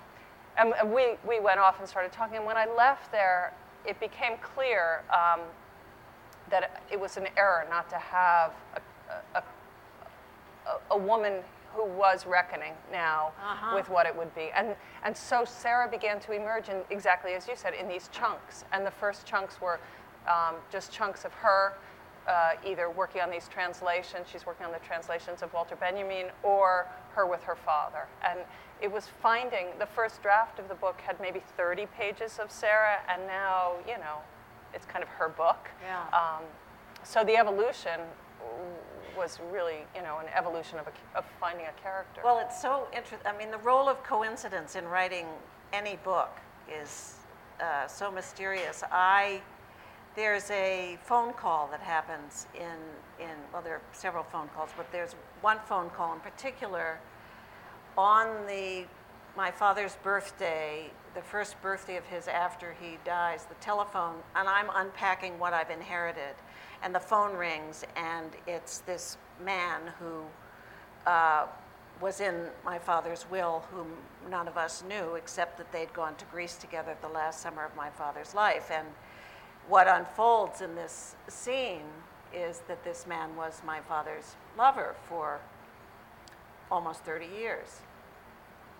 and 0.57 0.93
we, 0.93 1.17
we 1.27 1.41
went 1.41 1.59
off 1.59 1.81
and 1.81 1.89
started 1.89 2.13
talking. 2.13 2.37
And 2.37 2.47
when 2.47 2.57
I 2.57 2.67
left 2.67 3.11
there, 3.11 3.55
it 3.85 3.99
became 3.99 4.35
clear 4.41 5.03
um, 5.11 5.41
that 6.53 6.83
it 6.93 7.01
was 7.01 7.17
an 7.17 7.27
error 7.37 7.67
not 7.69 7.91
to 7.91 7.97
have 7.97 8.53
a, 8.77 9.39
a, 9.39 9.43
a, 10.67 10.95
a 10.95 10.97
woman 10.97 11.43
who 11.75 11.85
was 11.85 12.27
reckoning 12.27 12.75
now 12.93 13.33
uh-huh. 13.43 13.75
with 13.75 13.89
what 13.89 14.07
it 14.07 14.17
would 14.17 14.33
be. 14.35 14.51
And, 14.55 14.77
and 15.03 15.17
so 15.17 15.45
Sarah 15.45 15.89
began 15.89 16.21
to 16.21 16.33
emerge 16.33 16.69
in 16.69 16.83
exactly 16.91 17.33
as 17.33 17.49
you 17.49 17.55
said, 17.57 17.73
in 17.75 17.89
these 17.89 18.09
chunks. 18.13 18.65
And 18.73 18.87
the 18.87 18.91
first 18.91 19.27
chunks 19.27 19.61
were 19.61 19.81
um, 20.29 20.57
just 20.71 20.93
chunks 20.93 21.25
of 21.25 21.33
her 21.33 21.73
uh, 22.29 22.51
either 22.65 22.91
working 22.91 23.21
on 23.21 23.31
these 23.31 23.49
translations, 23.49 24.27
she's 24.31 24.47
working 24.47 24.65
on 24.65 24.73
the 24.73 24.79
translations 24.79 25.43
of 25.43 25.53
Walter 25.53 25.77
Benjamin, 25.77 26.27
or 26.43 26.87
her 27.15 27.27
with 27.27 27.43
her 27.43 27.57
father. 27.57 28.07
And 28.29 28.41
it 28.81 28.91
was 28.91 29.09
finding, 29.21 29.67
the 29.79 29.87
first 29.87 30.23
draft 30.23 30.59
of 30.59 30.69
the 30.69 30.75
book 30.75 31.01
had 31.01 31.21
maybe 31.21 31.43
30 31.57 31.87
pages 31.99 32.39
of 32.39 32.51
Sarah, 32.51 32.99
and 33.09 33.27
now, 33.27 33.73
you 33.87 33.99
know, 33.99 34.19
it's 34.75 34.87
kind 34.87 35.03
of 35.03 35.09
her 35.11 35.29
book. 35.29 35.69
Yeah. 35.83 36.03
Um, 36.13 36.45
so 37.03 37.25
the 37.25 37.37
evolution 37.37 38.01
was 39.17 39.39
really, 39.51 39.85
you 39.95 40.03
know, 40.03 40.19
an 40.19 40.27
evolution 40.35 40.79
of, 40.79 40.87
a, 40.87 41.19
of 41.19 41.25
finding 41.39 41.67
a 41.67 41.83
character. 41.83 42.23
Well, 42.25 42.39
it's 42.39 42.61
so 42.61 42.87
interesting. 42.93 43.27
I 43.27 43.37
mean, 43.37 43.51
the 43.51 43.59
role 43.59 43.89
of 43.89 44.03
coincidence 44.03 44.77
in 44.77 44.87
writing 44.87 45.27
any 45.73 45.97
book 45.97 46.31
is 46.71 47.17
uh, 47.61 47.87
so 47.87 48.11
mysterious. 48.11 48.83
I 48.91 49.43
there's 50.15 50.51
a 50.51 50.99
phone 51.03 51.33
call 51.33 51.69
that 51.69 51.81
happens 51.81 52.47
in 52.55 53.25
in 53.25 53.31
well, 53.53 53.63
there 53.63 53.75
are 53.75 53.83
several 53.93 54.25
phone 54.25 54.49
calls, 54.55 54.71
but 54.77 54.91
there's 54.93 55.15
one 55.41 55.59
phone 55.67 55.91
call 55.91 56.13
in 56.13 56.21
particular 56.21 56.99
on 57.97 58.47
the 58.47 58.85
my 59.37 59.51
father's 59.51 59.97
birthday, 60.03 60.91
the 61.15 61.23
first 61.23 61.61
birthday 61.61 61.97
of 61.97 62.05
his 62.05 62.29
after 62.29 62.75
he 62.81 62.99
dies, 63.05 63.45
the 63.45 63.55
telephone, 63.57 64.17
and 64.35 64.49
I'm 64.49 64.69
unpacking 64.75 65.39
what 65.39 65.53
I've 65.53 65.71
inherited, 65.71 66.35
and 66.83 66.95
the 66.95 67.01
phone 67.01 67.37
rings, 67.37 67.85
and 67.97 68.31
it's 68.47 68.79
this 68.79 69.17
man 69.45 69.81
who 69.99 70.23
uh, 71.07 71.47
was 72.01 72.21
in 72.21 72.47
my 72.65 72.79
father's 72.79 73.27
will, 73.31 73.65
whom 73.73 73.89
none 74.29 74.49
of 74.49 74.57
us 74.57 74.83
knew, 74.89 75.15
except 75.15 75.59
that 75.59 75.71
they'd 75.71 75.93
gone 75.93 76.15
to 76.17 76.25
Greece 76.27 76.57
together 76.57 76.97
the 77.01 77.09
last 77.09 77.41
summer 77.41 77.65
of 77.65 77.75
my 77.77 77.91
father's 77.91 78.35
life. 78.35 78.71
And 78.73 78.87
what 79.69 79.87
unfolds 79.87 80.61
in 80.61 80.75
this 80.75 81.15
scene 81.29 81.85
is 82.35 82.63
that 82.67 82.83
this 82.83 83.07
man 83.07 83.37
was 83.37 83.63
my 83.65 83.81
father's 83.81 84.35
lover 84.57 84.97
for 85.09 85.41
almost 86.71 87.05
30 87.05 87.27
years. 87.27 87.81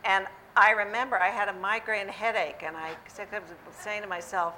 And 0.05 0.27
I 0.55 0.73
remember 0.73 1.17
I 1.17 1.29
had 1.29 1.49
a 1.49 1.55
migraine 1.55 2.09
headache, 2.09 2.63
and 2.63 2.77
I 2.77 2.91
was 3.11 3.75
saying 3.81 4.03
to 4.03 4.09
myself, 4.09 4.55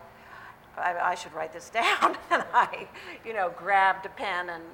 I, 0.77 0.95
I 1.01 1.15
should 1.15 1.33
write 1.33 1.53
this 1.53 1.71
down. 1.71 2.17
and 2.31 2.45
I, 2.53 2.89
you 3.25 3.33
know, 3.33 3.53
grabbed 3.57 4.07
a 4.07 4.11
pen 4.11 4.51
and 4.51 4.65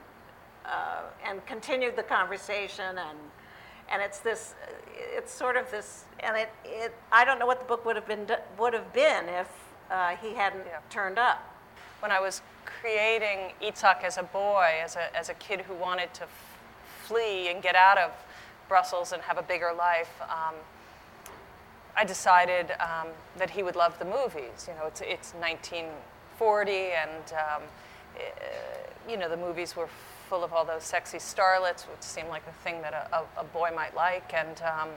uh, 0.65 1.03
and 1.27 1.45
continued 1.47 1.97
the 1.97 2.03
conversation, 2.03 2.99
and 2.99 3.19
and 3.91 4.01
it's 4.01 4.21
this, 4.21 4.55
it's 4.95 5.33
sort 5.33 5.57
of 5.57 5.71
this, 5.71 6.05
and 6.21 6.37
it, 6.37 6.51
it 6.65 6.95
I 7.11 7.25
don't 7.25 7.39
know 7.39 7.47
what 7.47 7.59
the 7.59 7.67
book 7.67 7.85
would 7.85 7.97
have 7.97 8.07
been 8.07 8.27
would 8.59 8.73
have 8.73 8.93
been 8.93 9.29
if 9.29 9.49
uh, 9.91 10.17
he 10.17 10.35
hadn't 10.35 10.65
yeah. 10.67 10.79
turned 10.89 11.19
up. 11.19 11.47
When 12.01 12.13
I 12.13 12.21
was 12.21 12.41
creating 12.65 13.53
Itzhak 13.61 14.05
as 14.05 14.17
a 14.17 14.23
boy, 14.23 14.81
as 14.83 14.97
a 14.97 15.15
as 15.17 15.29
a 15.29 15.35
kid 15.35 15.61
who 15.63 15.75
wanted 15.75 16.15
to 16.15 16.23
f- 16.23 16.59
flee 17.03 17.49
and 17.49 17.63
get 17.63 17.75
out 17.75 17.99
of 17.99 18.13
Brussels 18.69 19.13
and 19.13 19.21
have 19.23 19.37
a 19.37 19.43
bigger 19.43 19.73
life. 19.77 20.13
Um, 20.23 20.55
I 22.01 22.05
decided 22.05 22.71
um, 22.81 23.09
that 23.37 23.51
he 23.51 23.63
would 23.63 23.77
love 23.77 23.99
the 23.99 24.07
movies. 24.07 24.67
You 24.67 24.73
know, 24.75 24.87
it's, 24.87 25.03
it's 25.03 25.35
1940, 25.35 26.73
and 26.73 27.35
um, 27.35 27.63
it, 28.17 28.91
you 29.07 29.19
know 29.19 29.29
the 29.29 29.37
movies 29.37 29.77
were 29.77 29.89
full 30.27 30.43
of 30.43 30.55
all 30.55 30.65
those 30.65 30.83
sexy 30.83 31.19
starlets, 31.19 31.83
which 31.83 32.01
seemed 32.01 32.31
like 32.31 32.43
a 32.49 32.65
thing 32.65 32.81
that 32.81 32.95
a, 32.95 33.17
a, 33.17 33.43
a 33.43 33.45
boy 33.45 33.69
might 33.77 33.95
like, 33.95 34.33
and 34.33 34.63
um, 34.63 34.89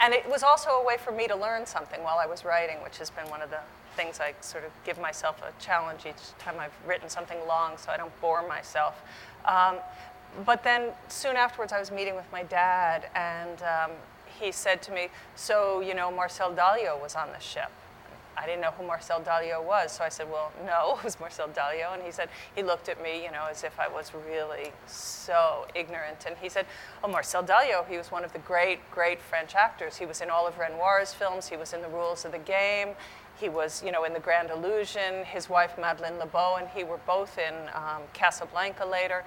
and 0.00 0.12
it 0.12 0.28
was 0.28 0.42
also 0.42 0.70
a 0.70 0.84
way 0.84 0.98
for 0.98 1.12
me 1.12 1.26
to 1.28 1.36
learn 1.36 1.64
something 1.64 2.02
while 2.02 2.18
I 2.18 2.26
was 2.26 2.44
writing, 2.44 2.82
which 2.82 2.98
has 2.98 3.08
been 3.08 3.30
one 3.30 3.40
of 3.40 3.48
the 3.48 3.60
things 3.96 4.20
I 4.20 4.34
sort 4.42 4.64
of 4.64 4.72
give 4.84 4.98
myself 4.98 5.40
a 5.42 5.52
challenge 5.62 6.04
each 6.06 6.36
time 6.38 6.56
I've 6.58 6.76
written 6.86 7.08
something 7.08 7.38
long, 7.48 7.78
so 7.78 7.90
I 7.90 7.96
don't 7.96 8.20
bore 8.20 8.46
myself. 8.46 9.02
Um, 9.46 9.76
but 10.44 10.62
then 10.62 10.90
soon 11.08 11.36
afterwards, 11.36 11.72
I 11.72 11.78
was 11.78 11.90
meeting 11.90 12.16
with 12.16 12.30
my 12.32 12.42
dad, 12.44 13.10
and 13.14 13.62
um, 13.62 13.90
he 14.38 14.52
said 14.52 14.82
to 14.82 14.92
me, 14.92 15.08
So, 15.34 15.80
you 15.80 15.94
know, 15.94 16.10
Marcel 16.10 16.52
Dalio 16.52 17.00
was 17.00 17.14
on 17.14 17.28
the 17.32 17.40
ship. 17.40 17.70
I 18.36 18.46
didn't 18.46 18.62
know 18.62 18.70
who 18.70 18.86
Marcel 18.86 19.20
Dalio 19.20 19.62
was, 19.62 19.92
so 19.92 20.02
I 20.02 20.08
said, 20.08 20.30
Well, 20.30 20.50
no, 20.66 20.96
it 20.98 21.04
was 21.04 21.20
Marcel 21.20 21.48
Dalio. 21.48 21.92
And 21.92 22.02
he 22.02 22.10
said, 22.10 22.28
He 22.54 22.62
looked 22.62 22.88
at 22.88 23.02
me, 23.02 23.22
you 23.22 23.30
know, 23.30 23.46
as 23.50 23.64
if 23.64 23.78
I 23.78 23.88
was 23.88 24.12
really 24.28 24.72
so 24.86 25.66
ignorant. 25.74 26.24
And 26.26 26.36
he 26.40 26.48
said, 26.48 26.66
Oh, 27.04 27.08
Marcel 27.08 27.42
Dalio, 27.42 27.86
he 27.86 27.98
was 27.98 28.10
one 28.10 28.24
of 28.24 28.32
the 28.32 28.38
great, 28.40 28.78
great 28.90 29.20
French 29.20 29.54
actors. 29.54 29.96
He 29.96 30.06
was 30.06 30.20
in 30.20 30.30
all 30.30 30.46
of 30.46 30.58
Renoir's 30.58 31.12
films, 31.12 31.48
he 31.48 31.56
was 31.56 31.72
in 31.72 31.82
The 31.82 31.88
Rules 31.88 32.24
of 32.24 32.32
the 32.32 32.38
Game. 32.38 32.90
He 33.38 33.48
was, 33.48 33.82
you 33.82 33.90
know, 33.90 34.04
in 34.04 34.12
The 34.12 34.20
Grand 34.20 34.50
Illusion. 34.50 35.24
His 35.24 35.48
wife, 35.48 35.78
Madeleine 35.78 36.18
LeBeau, 36.18 36.56
and 36.58 36.68
he 36.68 36.84
were 36.84 37.00
both 37.06 37.38
in 37.38 37.54
um, 37.74 38.02
Casablanca 38.12 38.84
later. 38.84 39.24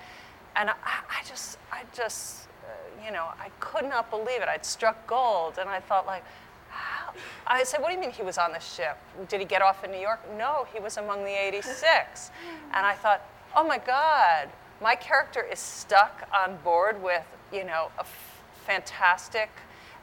And 0.56 0.70
I, 0.70 0.74
I 0.84 1.24
just, 1.28 1.58
I 1.72 1.84
just, 1.94 2.48
uh, 2.63 3.06
you 3.06 3.12
know, 3.12 3.28
I 3.39 3.50
could 3.60 3.86
not 3.86 4.10
believe 4.10 4.42
it. 4.42 4.48
I'd 4.48 4.66
struck 4.66 5.08
gold, 5.08 5.58
and 5.60 5.70
I 5.70 5.80
thought 5.80 6.06
like, 6.06 6.24
how? 6.70 7.13
I 7.46 7.63
said, 7.63 7.82
what 7.82 7.89
do 7.89 7.96
you 7.96 8.02
mean 8.02 8.12
he 8.12 8.24
was 8.24 8.38
on 8.38 8.52
the 8.52 8.60
ship? 8.60 8.98
Did 9.28 9.39
he 9.39 9.46
get 9.46 9.62
off 9.62 9.84
in 9.84 9.92
New 9.92 10.00
York? 10.00 10.20
No, 10.38 10.66
he 10.74 10.80
was 10.80 10.98
among 10.98 11.24
the 11.24 11.32
86. 11.32 12.32
and 12.74 12.86
I 12.86 12.94
thought, 12.94 13.22
oh 13.56 13.63
my 13.63 13.78
God, 13.78 14.50
my 14.82 14.96
character 14.96 15.42
is 15.42 15.60
stuck 15.60 16.28
on 16.34 16.58
board 16.63 17.02
with, 17.02 17.26
you 17.52 17.63
know, 17.63 17.92
a 17.98 18.02
f- 18.02 18.42
fantastic 18.66 19.50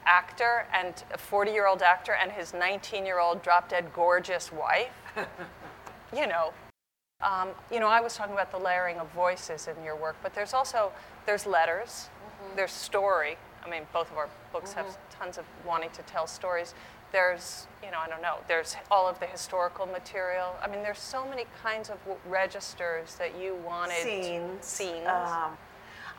actor 0.05 0.65
and 0.73 1.03
a 1.13 1.17
40 1.17 1.51
year 1.51 1.67
old 1.67 1.81
actor 1.81 2.13
and 2.13 2.31
his 2.31 2.53
19 2.53 3.05
year 3.05 3.19
old 3.19 3.43
drop 3.43 3.69
dead 3.69 3.91
gorgeous 3.93 4.51
wife. 4.51 4.89
you 6.15 6.27
know, 6.27 6.53
um, 7.23 7.49
you 7.71 7.79
know, 7.79 7.87
I 7.87 8.01
was 8.01 8.15
talking 8.15 8.33
about 8.33 8.51
the 8.51 8.57
layering 8.57 8.97
of 8.97 9.09
voices 9.11 9.67
in 9.67 9.83
your 9.83 9.95
work, 9.95 10.15
but 10.23 10.33
there's 10.33 10.53
also 10.53 10.91
there's 11.25 11.45
letters, 11.45 12.09
mm-hmm. 12.43 12.55
there's 12.55 12.71
story. 12.71 13.37
I 13.63 13.69
mean, 13.69 13.83
both 13.93 14.09
of 14.11 14.17
our 14.17 14.29
books 14.51 14.71
mm-hmm. 14.71 14.85
have 14.85 14.97
tons 15.11 15.37
of 15.37 15.45
wanting 15.65 15.91
to 15.91 16.01
tell 16.03 16.25
stories. 16.25 16.73
There's, 17.11 17.67
you 17.83 17.91
know, 17.91 17.99
I 17.99 18.07
don't 18.07 18.21
know. 18.21 18.37
There's 18.47 18.75
all 18.89 19.07
of 19.07 19.19
the 19.19 19.27
historical 19.27 19.85
material. 19.85 20.55
I 20.63 20.67
mean, 20.67 20.81
there's 20.81 20.99
so 20.99 21.27
many 21.27 21.45
kinds 21.61 21.89
of 21.89 21.99
w- 22.05 22.17
registers 22.27 23.15
that 23.15 23.39
you 23.39 23.55
wanted. 23.65 24.01
Scenes. 24.01 24.65
Scenes. 24.65 25.07
Um, 25.07 25.57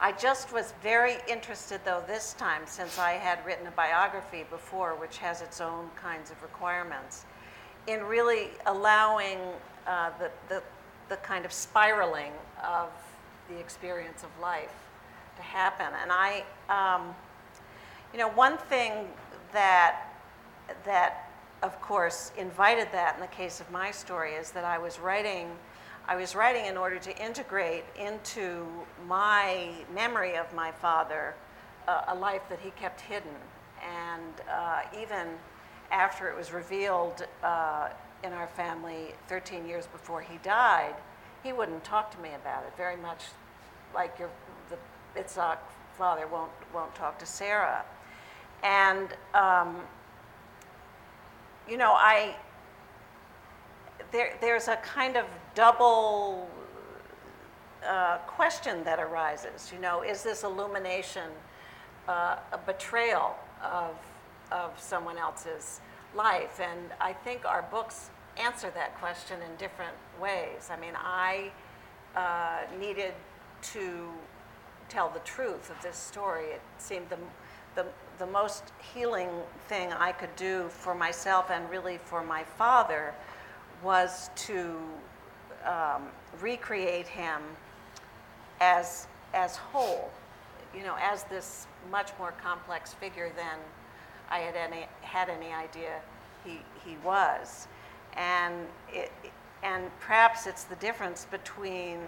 I 0.01 0.13
just 0.13 0.53
was 0.53 0.75
very 0.83 1.17
interested, 1.29 1.81
though, 1.85 2.03
this 2.07 2.35
time, 2.35 2.63
since 2.67 2.99
I 2.99 3.13
had 3.13 3.45
written 3.47 3.67
a 3.67 3.71
biography 3.71 4.45
before, 4.51 4.95
which 4.95 5.19
has 5.19 5.41
its 5.43 5.61
own 5.61 5.89
kinds 5.97 6.31
of 6.31 6.43
requirements, 6.43 7.25
in 7.87 8.03
really 8.03 8.51
allowing 8.67 9.39
uh, 9.87 10.11
the, 10.19 10.31
the 10.49 10.63
the 11.13 11.19
kind 11.19 11.45
of 11.45 11.53
spiraling 11.53 12.33
of 12.65 12.89
the 13.51 13.61
experience 13.61 14.23
of 14.23 14.31
life 14.41 14.73
to 15.37 15.43
happen. 15.43 15.89
And 16.01 16.11
I, 16.11 16.43
um, 16.71 17.15
you 18.15 18.19
know, 18.19 18.31
one 18.31 18.57
thing 18.57 19.09
that 19.53 20.09
that 20.87 21.29
of 21.63 21.79
course 21.83 22.33
invited 22.39 22.89
that 22.93 23.15
in 23.17 23.21
the 23.21 23.27
case 23.27 23.61
of 23.61 23.71
my 23.71 23.91
story 23.91 24.33
is 24.33 24.53
that 24.53 24.65
I 24.65 24.79
was 24.79 24.99
writing 24.99 25.51
I 26.09 26.17
was 26.17 26.35
writing 26.35 26.65
in 26.67 26.77
order 26.77 26.99
to 26.99 27.25
integrate 27.25 27.85
into 27.97 28.67
my 29.07 29.69
memory 29.95 30.37
of 30.37 30.53
my 30.55 30.73
father 30.73 31.35
uh, 31.87 32.05
a 32.09 32.15
life 32.15 32.43
that 32.49 32.59
he 32.59 32.71
kept 32.71 33.03
hidden 33.03 33.37
And 33.83 34.35
uh, 34.51 34.81
even 34.99 35.27
after 35.91 36.29
it 36.31 36.37
was 36.37 36.53
revealed 36.53 37.27
uh, 37.43 37.89
in 38.23 38.33
our 38.33 38.47
family 38.47 39.15
13 39.29 39.67
years 39.67 39.87
before 39.87 40.21
he 40.21 40.39
died, 40.43 40.95
he 41.43 41.53
wouldn't 41.53 41.83
talk 41.85 42.11
to 42.13 42.19
me 42.21 42.31
about 42.35 42.65
it. 42.65 42.73
Very 42.77 42.97
much 42.97 43.25
like 43.95 44.19
your 44.19 44.31
the 44.69 44.77
Itzhak 45.21 45.59
father 45.99 46.27
won't 46.27 46.53
won't 46.75 46.95
talk 46.95 47.19
to 47.19 47.27
Sarah. 47.27 47.85
And 48.63 49.09
um, 49.35 49.81
you 51.69 51.77
know, 51.77 51.93
I 51.93 52.37
there, 54.13 54.35
there's 54.41 54.69
a 54.69 54.77
kind 54.77 55.17
of 55.17 55.27
double 55.55 56.49
uh, 57.87 58.19
question 58.19 58.85
that 58.85 58.99
arises. 58.99 59.73
You 59.75 59.81
know, 59.81 60.03
is 60.03 60.23
this 60.23 60.45
illumination 60.45 61.31
uh, 62.09 62.37
a 62.53 62.59
betrayal 62.59 63.37
of, 63.63 63.97
of 64.51 64.79
someone 64.81 65.19
else's 65.19 65.81
life? 66.15 66.61
And 66.61 66.91
I 67.01 67.13
think 67.13 67.45
our 67.45 67.63
books 67.63 68.11
answer 68.37 68.71
that 68.75 68.99
question 68.99 69.41
in 69.43 69.57
different 69.57 69.95
ways. 70.21 70.71
I 70.71 70.77
mean, 70.79 70.95
I 70.97 71.51
uh, 72.17 72.61
needed 72.79 73.15
to 73.63 74.09
tell 74.89 75.09
the 75.09 75.21
truth 75.21 75.71
of 75.71 75.81
this 75.83 75.97
story. 75.97 76.47
It 76.47 76.61
seemed 76.79 77.09
the, 77.09 77.19
the, 77.75 77.87
the 78.19 78.27
most 78.27 78.73
healing 78.95 79.31
thing 79.69 79.93
I 79.93 80.13
could 80.13 80.35
do 80.37 80.69
for 80.69 80.95
myself 80.95 81.51
and 81.51 81.69
really 81.71 81.99
for 82.05 82.23
my 82.23 82.45
father 82.45 83.15
was 83.83 84.31
to 84.37 84.77
um, 85.65 86.09
recreate 86.41 87.07
him 87.07 87.41
as, 88.61 89.07
as 89.35 89.57
whole, 89.57 90.11
you 90.75 90.83
know, 90.83 90.97
as 91.01 91.25
this 91.25 91.67
much 91.91 92.11
more 92.19 92.33
complex 92.43 92.95
figure 92.95 93.33
than 93.37 93.59
I 94.33 94.39
had 94.39 94.57
any, 94.57 94.87
had 95.03 95.29
any 95.29 95.53
idea 95.53 96.01
he, 96.45 96.61
he 96.85 96.97
was. 97.05 97.69
And, 98.17 98.67
it, 98.91 99.13
and 99.63 99.85
perhaps 100.01 100.47
it's 100.47 100.65
the 100.65 100.77
difference 100.77 101.27
between, 101.31 101.99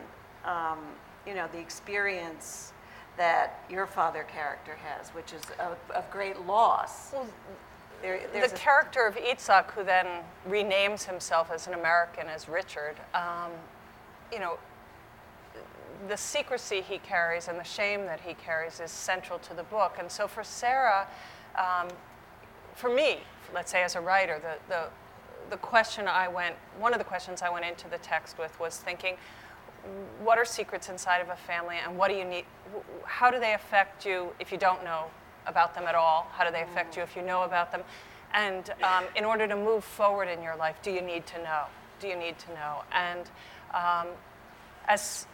um, 0.45 0.79
you 1.27 1.35
know, 1.35 1.47
the 1.53 1.59
experience 1.59 2.73
that 3.19 3.63
your 3.71 3.87
father 3.87 4.25
character 4.25 4.77
has, 4.83 5.11
which 5.11 5.33
is 5.33 5.43
of, 5.61 5.77
of 5.95 6.11
great 6.11 6.41
loss. 6.47 7.13
Well, 7.13 7.29
there, 8.03 8.21
the 8.33 8.49
character 8.57 9.07
of 9.07 9.17
Itzhak, 9.17 9.71
who 9.71 9.85
then 9.85 10.07
renames 10.49 11.05
himself 11.05 11.51
as 11.51 11.67
an 11.67 11.75
American 11.75 12.27
as 12.27 12.49
Richard, 12.49 12.97
um, 13.15 13.53
you 14.33 14.41
know, 14.41 14.59
the 16.09 16.17
secrecy 16.17 16.83
he 16.83 16.99
carries 16.99 17.49
and 17.49 17.59
the 17.59 17.65
shame 17.65 18.05
that 18.07 18.21
he 18.21 18.35
carries 18.35 18.81
is 18.81 18.91
central 18.91 19.39
to 19.41 19.55
the 19.55 19.63
book. 19.65 19.97
And 19.99 20.11
so 20.11 20.27
for 20.27 20.43
Sarah, 20.43 21.07
um, 21.57 21.89
for 22.75 22.95
me, 22.95 23.19
let's 23.53 23.71
say 23.71 23.83
as 23.83 23.95
a 23.95 24.01
writer, 24.01 24.41
the, 24.41 24.73
the, 24.73 24.89
the 25.51 25.57
question 25.57 26.09
I 26.09 26.29
went, 26.29 26.57
one 26.79 26.93
of 26.93 26.99
the 26.99 27.05
questions 27.05 27.43
I 27.43 27.51
went 27.51 27.65
into 27.65 27.89
the 27.89 27.99
text 27.99 28.39
with 28.39 28.59
was 28.59 28.79
thinking, 28.79 29.17
what 30.23 30.39
are 30.39 30.45
secrets 30.45 30.89
inside 30.89 31.21
of 31.21 31.29
a 31.29 31.37
family 31.37 31.77
and 31.85 31.97
what 31.97 32.09
do 32.09 32.15
you 32.15 32.25
need, 32.25 32.45
how 33.05 33.31
do 33.31 33.39
they 33.39 33.55
affect 33.55 34.07
you 34.07 34.29
if 34.41 34.51
you 34.51 34.59
don't 34.59 34.83
know 34.83 35.05
about 35.47 35.75
them 35.75 35.85
at 35.85 35.95
all? 35.95 36.27
How 36.33 36.45
do 36.45 36.51
they 36.51 36.63
affect 36.63 36.97
you 36.97 37.03
if 37.03 37.15
you 37.17 37.23
know 37.23 37.43
about 37.43 37.71
them? 37.71 37.83
And 38.33 38.71
um, 38.83 39.05
in 39.15 39.25
order 39.25 39.47
to 39.47 39.55
move 39.55 39.85
forward 39.85 40.29
in 40.29 40.43
your 40.43 40.57
life, 40.57 40.77
do 40.83 40.91
you 40.91 41.03
need 41.03 41.27
to 41.27 41.39
know? 41.39 41.65
Do 42.01 42.09
you 42.09 42.17
need 42.17 42.39
to 42.41 42.49
know? 42.55 42.83
And 42.93 43.31
um, 43.73 44.09
as 44.89 45.27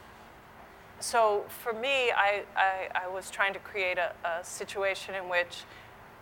so 1.01 1.45
for 1.49 1.73
me, 1.73 2.11
I, 2.11 2.43
I, 2.55 2.89
I 3.07 3.09
was 3.09 3.31
trying 3.31 3.55
to 3.55 3.59
create 3.59 3.97
a, 3.97 4.13
a, 4.27 4.45
situation 4.45 5.15
in 5.15 5.31
which 5.31 5.65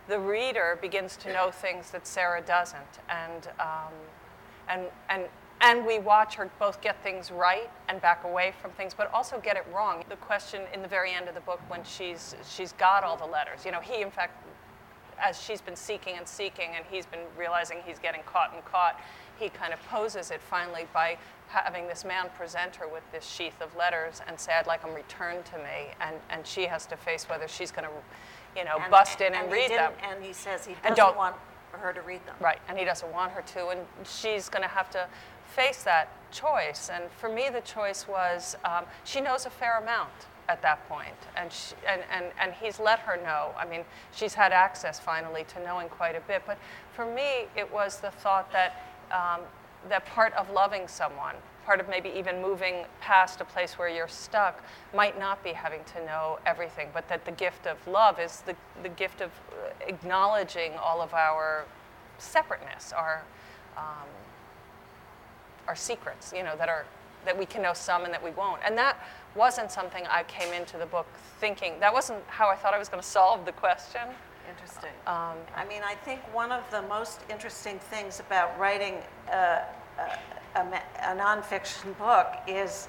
the 0.09 0.19
reader 0.19 0.77
begins 0.81 1.15
to 1.17 1.31
know 1.31 1.51
things 1.51 1.91
that 1.91 2.05
Sarah 2.05 2.41
doesn't, 2.41 2.99
and 3.09 3.47
um, 3.59 3.93
and 4.67 4.81
and 5.09 5.23
and 5.61 5.85
we 5.85 5.99
watch 5.99 6.35
her 6.35 6.49
both 6.57 6.81
get 6.81 7.01
things 7.03 7.31
right 7.31 7.69
and 7.89 8.01
back 8.01 8.23
away 8.23 8.53
from 8.61 8.71
things, 8.71 8.93
but 8.93 9.13
also 9.13 9.39
get 9.39 9.55
it 9.55 9.65
wrong. 9.73 10.03
The 10.09 10.15
question 10.15 10.61
in 10.73 10.81
the 10.81 10.87
very 10.87 11.13
end 11.13 11.27
of 11.27 11.35
the 11.35 11.41
book 11.41 11.61
when 11.67 11.83
she's 11.83 12.35
she's 12.49 12.73
got 12.73 13.03
all 13.03 13.15
the 13.15 13.25
letters. 13.25 13.65
You 13.65 13.71
know, 13.71 13.79
he 13.79 14.01
in 14.01 14.09
fact, 14.09 14.43
as 15.21 15.41
she's 15.41 15.61
been 15.61 15.75
seeking 15.75 16.17
and 16.17 16.27
seeking, 16.27 16.71
and 16.75 16.83
he's 16.89 17.05
been 17.05 17.25
realizing 17.37 17.77
he's 17.85 17.99
getting 17.99 18.21
caught 18.23 18.53
and 18.53 18.65
caught, 18.65 18.99
he 19.37 19.49
kind 19.49 19.73
of 19.73 19.81
poses 19.83 20.31
it 20.31 20.41
finally 20.41 20.87
by 20.93 21.17
having 21.47 21.87
this 21.87 22.05
man 22.05 22.29
present 22.35 22.75
her 22.75 22.87
with 22.87 23.03
this 23.11 23.25
sheath 23.25 23.59
of 23.61 23.75
letters 23.75 24.21
and 24.27 24.39
say, 24.39 24.53
"I'd 24.53 24.67
like 24.67 24.81
them 24.81 24.93
returned 24.95 25.45
to 25.45 25.57
me," 25.57 25.93
and 26.01 26.15
and 26.31 26.47
she 26.47 26.65
has 26.65 26.85
to 26.87 26.97
face 26.97 27.29
whether 27.29 27.47
she's 27.47 27.71
going 27.71 27.85
to, 27.87 27.93
you 28.55 28.65
know, 28.65 28.77
and, 28.81 28.91
bust 28.91 29.21
in 29.21 29.27
and, 29.27 29.43
and 29.43 29.51
read 29.51 29.71
them. 29.71 29.93
And 30.03 30.23
he 30.23 30.33
says 30.33 30.65
he 30.65 30.75
doesn't 30.83 31.15
want 31.15 31.35
her 31.71 31.93
to 31.93 32.01
read 32.01 32.25
them. 32.25 32.35
Right, 32.39 32.59
and 32.67 32.77
he 32.77 32.85
doesn't 32.85 33.11
want 33.11 33.31
her 33.31 33.41
to, 33.41 33.69
and 33.69 33.81
she's 34.03 34.49
going 34.49 34.63
to 34.63 34.69
have 34.69 34.89
to 34.91 35.07
face 35.45 35.83
that 35.83 36.09
choice. 36.31 36.89
And 36.91 37.05
for 37.17 37.29
me, 37.29 37.49
the 37.51 37.61
choice 37.61 38.07
was 38.07 38.55
um, 38.65 38.85
she 39.03 39.21
knows 39.21 39.45
a 39.45 39.49
fair 39.49 39.77
amount 39.79 40.09
at 40.47 40.61
that 40.63 40.87
point, 40.89 41.13
and, 41.35 41.51
she, 41.51 41.75
and, 41.87 42.01
and, 42.11 42.25
and 42.41 42.53
he's 42.53 42.79
let 42.79 42.99
her 42.99 43.17
know. 43.17 43.51
I 43.55 43.65
mean, 43.67 43.81
she's 44.11 44.33
had 44.33 44.51
access 44.51 44.99
finally 44.99 45.43
to 45.53 45.63
knowing 45.63 45.89
quite 45.89 46.15
a 46.15 46.21
bit. 46.21 46.41
But 46.47 46.57
for 46.93 47.05
me, 47.05 47.45
it 47.55 47.71
was 47.71 47.99
the 47.99 48.09
thought 48.09 48.51
that, 48.51 48.83
um, 49.11 49.41
that 49.89 50.07
part 50.07 50.33
of 50.33 50.49
loving 50.49 50.87
someone, 50.87 51.35
part 51.69 51.79
of 51.79 51.87
maybe 51.87 52.11
even 52.17 52.41
moving 52.41 52.83
past 52.99 53.41
a 53.41 53.45
place 53.45 53.77
where 53.77 53.87
you're 53.87 54.07
stuck, 54.07 54.63
might 54.91 55.19
not 55.19 55.43
be 55.43 55.51
having 55.51 55.81
to 55.83 56.03
know 56.03 56.39
everything, 56.43 56.89
but 56.95 57.07
that 57.07 57.23
the 57.25 57.31
gift 57.31 57.67
of 57.67 57.77
love 57.87 58.19
is 58.19 58.41
the, 58.47 58.55
the 58.81 58.89
gift 58.89 59.21
of 59.21 59.29
acknowledging 59.87 60.71
all 60.83 60.99
of 60.99 61.13
our 61.13 61.65
separateness, 62.17 62.91
our 62.91 63.21
um, 63.77 64.07
are 65.67 65.75
secrets, 65.75 66.33
you 66.35 66.41
know, 66.41 66.55
that 66.57 66.69
are 66.69 66.87
that 67.23 67.37
we 67.37 67.45
can 67.45 67.61
know 67.61 67.73
some 67.73 68.03
and 68.03 68.11
that 68.11 68.23
we 68.23 68.31
won't. 68.31 68.61
And 68.65 68.75
that 68.75 69.07
wasn't 69.35 69.69
something 69.71 70.03
I 70.09 70.23
came 70.23 70.51
into 70.51 70.75
the 70.79 70.87
book 70.87 71.05
thinking. 71.39 71.79
That 71.79 71.93
wasn't 71.93 72.23
how 72.25 72.47
I 72.47 72.55
thought 72.55 72.73
I 72.73 72.79
was 72.79 72.89
going 72.89 73.03
to 73.03 73.07
solve 73.07 73.45
the 73.45 73.51
question. 73.51 74.01
Interesting. 74.49 74.89
Um, 75.05 75.37
I 75.55 75.65
mean, 75.69 75.83
I 75.85 75.93
think 75.93 76.21
one 76.33 76.51
of 76.51 76.63
the 76.71 76.81
most 76.83 77.19
interesting 77.29 77.77
things 77.77 78.19
about 78.19 78.57
writing 78.57 78.95
a, 79.31 79.61
a, 79.99 80.17
a, 80.55 80.59
a 80.59 81.15
nonfiction 81.15 81.97
book 81.97 82.27
is 82.47 82.87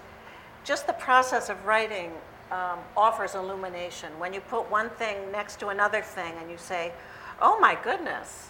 just 0.64 0.86
the 0.86 0.92
process 0.94 1.48
of 1.48 1.64
writing 1.64 2.12
um, 2.50 2.78
offers 2.96 3.34
illumination. 3.34 4.10
When 4.18 4.32
you 4.32 4.40
put 4.40 4.70
one 4.70 4.90
thing 4.90 5.16
next 5.30 5.60
to 5.60 5.68
another 5.68 6.02
thing 6.02 6.34
and 6.40 6.50
you 6.50 6.58
say, 6.58 6.92
oh 7.40 7.58
my 7.60 7.78
goodness, 7.82 8.48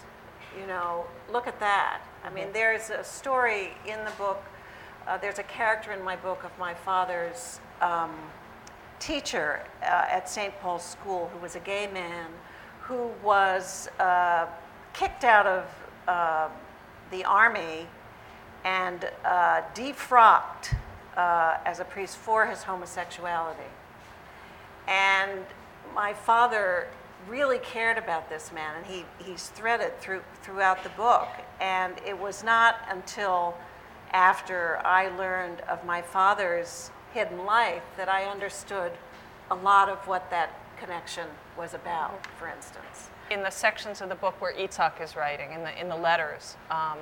you 0.59 0.67
know, 0.67 1.05
look 1.31 1.47
at 1.47 1.59
that. 1.59 2.01
I 2.23 2.29
mean, 2.29 2.45
mm-hmm. 2.45 2.53
there's 2.53 2.89
a 2.89 3.03
story 3.03 3.69
in 3.85 4.03
the 4.05 4.11
book, 4.17 4.43
uh, 5.07 5.17
there's 5.17 5.39
a 5.39 5.43
character 5.43 5.91
in 5.91 6.03
my 6.03 6.15
book 6.15 6.43
of 6.43 6.57
my 6.59 6.73
father's 6.73 7.59
um, 7.81 8.11
teacher 8.99 9.61
uh, 9.81 10.05
at 10.09 10.29
St. 10.29 10.53
Paul's 10.61 10.85
School 10.85 11.29
who 11.33 11.39
was 11.39 11.55
a 11.55 11.59
gay 11.59 11.89
man 11.91 12.27
who 12.81 13.09
was 13.23 13.87
uh, 13.99 14.47
kicked 14.93 15.23
out 15.23 15.47
of 15.47 15.65
uh, 16.07 16.49
the 17.11 17.23
army 17.23 17.87
and 18.63 19.09
uh, 19.25 19.61
defrocked 19.73 20.75
uh, 21.17 21.57
as 21.65 21.79
a 21.79 21.85
priest 21.85 22.17
for 22.17 22.45
his 22.45 22.63
homosexuality. 22.63 23.69
And 24.87 25.41
my 25.93 26.13
father 26.13 26.87
really 27.27 27.59
cared 27.59 27.97
about 27.97 28.29
this 28.29 28.51
man, 28.51 28.75
and 28.77 28.85
he, 28.85 29.05
he's 29.23 29.49
threaded 29.49 29.99
through, 29.99 30.21
throughout 30.41 30.83
the 30.83 30.89
book. 30.89 31.27
And 31.59 31.93
it 32.05 32.17
was 32.17 32.43
not 32.43 32.77
until 32.89 33.55
after 34.11 34.79
I 34.85 35.09
learned 35.09 35.61
of 35.61 35.85
my 35.85 36.01
father's 36.01 36.91
hidden 37.13 37.45
life 37.45 37.83
that 37.97 38.09
I 38.09 38.25
understood 38.25 38.91
a 39.49 39.55
lot 39.55 39.89
of 39.89 39.99
what 40.07 40.29
that 40.31 40.51
connection 40.79 41.27
was 41.57 41.73
about, 41.73 42.25
for 42.37 42.47
instance. 42.47 43.09
In 43.29 43.43
the 43.43 43.49
sections 43.49 44.01
of 44.01 44.09
the 44.09 44.15
book 44.15 44.41
where 44.41 44.53
Itzhak 44.53 45.01
is 45.01 45.15
writing, 45.15 45.51
in 45.53 45.63
the, 45.63 45.79
in 45.79 45.89
the 45.89 45.95
letters, 45.95 46.57
um, 46.69 46.97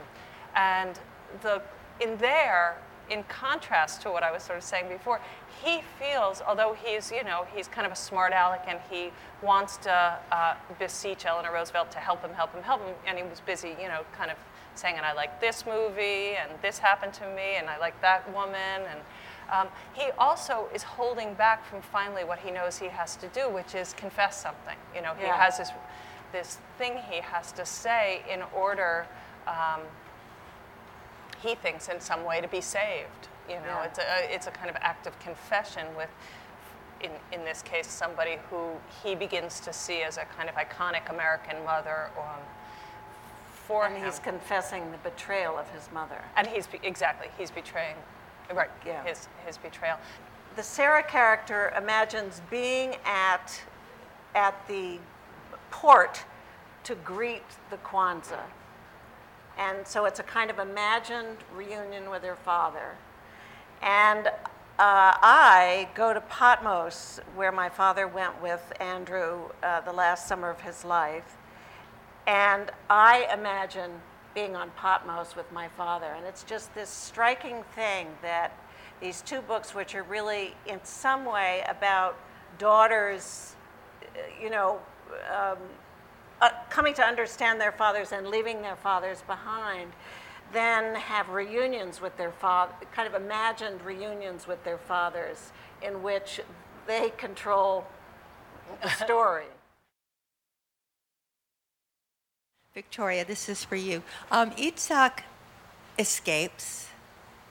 and 0.55 0.99
the, 1.41 1.61
in 1.99 2.17
there, 2.17 2.77
in 3.09 3.23
contrast 3.23 4.01
to 4.03 4.11
what 4.11 4.23
I 4.23 4.31
was 4.31 4.43
sort 4.43 4.57
of 4.57 4.63
saying 4.63 4.87
before, 4.87 5.19
he 5.63 5.81
feels, 5.99 6.41
although 6.47 6.75
he's, 6.81 7.11
you 7.11 7.23
know, 7.23 7.45
he's 7.53 7.67
kind 7.67 7.85
of 7.85 7.91
a 7.91 7.95
smart 7.95 8.33
aleck 8.33 8.65
and 8.67 8.79
he 8.89 9.11
wants 9.41 9.77
to 9.77 10.19
uh, 10.31 10.55
beseech 10.77 11.25
Eleanor 11.25 11.53
Roosevelt 11.53 11.91
to 11.91 11.99
help 11.99 12.21
him, 12.21 12.33
help 12.33 12.53
him, 12.53 12.63
help 12.63 12.81
him, 12.81 12.93
and 13.07 13.17
he 13.17 13.23
was 13.23 13.39
busy, 13.41 13.75
you 13.81 13.87
know, 13.87 14.01
kind 14.15 14.31
of 14.31 14.37
saying, 14.75 14.95
and 14.95 15.05
I 15.05 15.13
like 15.13 15.41
this 15.41 15.65
movie, 15.65 16.35
and 16.35 16.51
this 16.61 16.77
happened 16.77 17.13
to 17.15 17.27
me, 17.35 17.57
and 17.57 17.69
I 17.69 17.77
like 17.77 17.99
that 18.01 18.31
woman, 18.33 18.53
and 18.89 18.99
um, 19.51 19.67
he 19.93 20.11
also 20.17 20.67
is 20.73 20.83
holding 20.83 21.33
back 21.33 21.65
from 21.65 21.81
finally 21.81 22.23
what 22.23 22.39
he 22.39 22.51
knows 22.51 22.77
he 22.77 22.87
has 22.87 23.15
to 23.17 23.27
do, 23.29 23.49
which 23.49 23.75
is 23.75 23.93
confess 23.93 24.41
something. 24.41 24.77
You 24.95 25.01
know, 25.01 25.13
he 25.17 25.25
yeah. 25.25 25.37
has 25.37 25.57
this, 25.57 25.71
this 26.31 26.59
thing 26.77 26.97
he 27.09 27.19
has 27.21 27.51
to 27.53 27.65
say 27.65 28.21
in 28.31 28.41
order, 28.55 29.07
um, 29.47 29.81
he 31.41 31.55
thinks, 31.55 31.87
in 31.87 31.99
some 31.99 32.23
way, 32.25 32.41
to 32.41 32.47
be 32.47 32.61
saved. 32.61 33.27
You 33.47 33.55
know, 33.55 33.61
yeah. 33.65 33.85
it's, 33.85 33.99
a, 33.99 34.33
it's 34.35 34.47
a 34.47 34.51
kind 34.51 34.69
of 34.69 34.75
act 34.81 35.07
of 35.07 35.17
confession 35.19 35.85
with 35.97 36.09
in, 37.01 37.11
in 37.31 37.45
this 37.45 37.61
case, 37.61 37.87
somebody 37.87 38.37
who 38.49 38.71
he 39.03 39.15
begins 39.15 39.61
to 39.61 39.71
see 39.71 40.01
as 40.03 40.17
a 40.17 40.25
kind 40.37 40.49
of 40.49 40.55
iconic 40.55 41.09
American 41.09 41.63
mother 41.63 42.09
um, 42.17 42.41
for 43.53 43.85
And 43.85 43.95
him. 43.95 44.05
he's 44.05 44.19
confessing 44.19 44.91
the 44.91 44.97
betrayal 44.97 45.57
of 45.57 45.69
his 45.71 45.89
mother. 45.93 46.21
and 46.35 46.45
he's 46.45 46.67
exactly 46.83 47.29
he's 47.37 47.51
betraying, 47.51 47.95
right? 48.53 48.69
Yeah. 48.85 49.03
His 49.05 49.27
his 49.45 49.57
betrayal. 49.57 49.97
The 50.55 50.63
Sarah 50.63 51.03
character 51.03 51.73
imagines 51.77 52.41
being 52.49 52.97
at, 53.05 53.61
at 54.35 54.55
the 54.67 54.97
port 55.71 56.23
to 56.83 56.95
greet 56.95 57.43
the 57.69 57.77
Quanza. 57.77 58.39
And 59.59 59.85
so 59.85 60.05
it's 60.05 60.19
a 60.21 60.23
kind 60.23 60.49
of 60.49 60.57
imagined 60.57 61.37
reunion 61.53 62.09
with 62.09 62.23
her 62.23 62.37
father. 62.37 62.95
And 63.81 64.27
uh, 64.27 64.31
I 64.79 65.89
go 65.95 66.13
to 66.13 66.21
Patmos, 66.21 67.19
where 67.35 67.51
my 67.51 67.67
father 67.67 68.07
went 68.07 68.41
with 68.41 68.71
Andrew 68.79 69.49
uh, 69.61 69.81
the 69.81 69.91
last 69.91 70.29
summer 70.29 70.49
of 70.49 70.61
his 70.61 70.85
life. 70.85 71.35
And 72.25 72.71
I 72.89 73.27
imagine 73.33 73.91
being 74.33 74.55
on 74.55 74.71
Patmos 74.77 75.35
with 75.35 75.51
my 75.51 75.67
father. 75.67 76.13
And 76.15 76.25
it's 76.25 76.43
just 76.43 76.73
this 76.73 76.89
striking 76.89 77.63
thing 77.75 78.07
that 78.21 78.57
these 79.01 79.21
two 79.21 79.41
books, 79.41 79.75
which 79.75 79.93
are 79.93 80.03
really 80.03 80.55
in 80.67 80.79
some 80.85 81.25
way 81.25 81.65
about 81.67 82.17
daughters, 82.57 83.55
uh, 84.03 84.19
you 84.41 84.49
know, 84.49 84.79
um, 85.33 85.57
uh, 86.41 86.49
coming 86.69 86.93
to 86.95 87.03
understand 87.03 87.59
their 87.59 87.71
fathers 87.71 88.11
and 88.11 88.27
leaving 88.27 88.61
their 88.61 88.75
fathers 88.75 89.23
behind, 89.27 89.91
then 90.53 90.95
have 90.95 91.29
reunions 91.29 92.01
with 92.01 92.15
their 92.17 92.31
father, 92.31 92.73
kind 92.93 93.07
of 93.07 93.19
imagined 93.19 93.81
reunions 93.83 94.47
with 94.47 94.63
their 94.63 94.77
fathers 94.77 95.51
in 95.81 96.01
which 96.01 96.41
they 96.87 97.11
control 97.17 97.85
the 98.81 98.89
story. 99.03 99.45
Victoria, 102.73 103.25
this 103.25 103.49
is 103.49 103.63
for 103.63 103.75
you. 103.75 104.03
Um, 104.31 104.51
Itzhak 104.51 105.21
escapes 105.97 106.88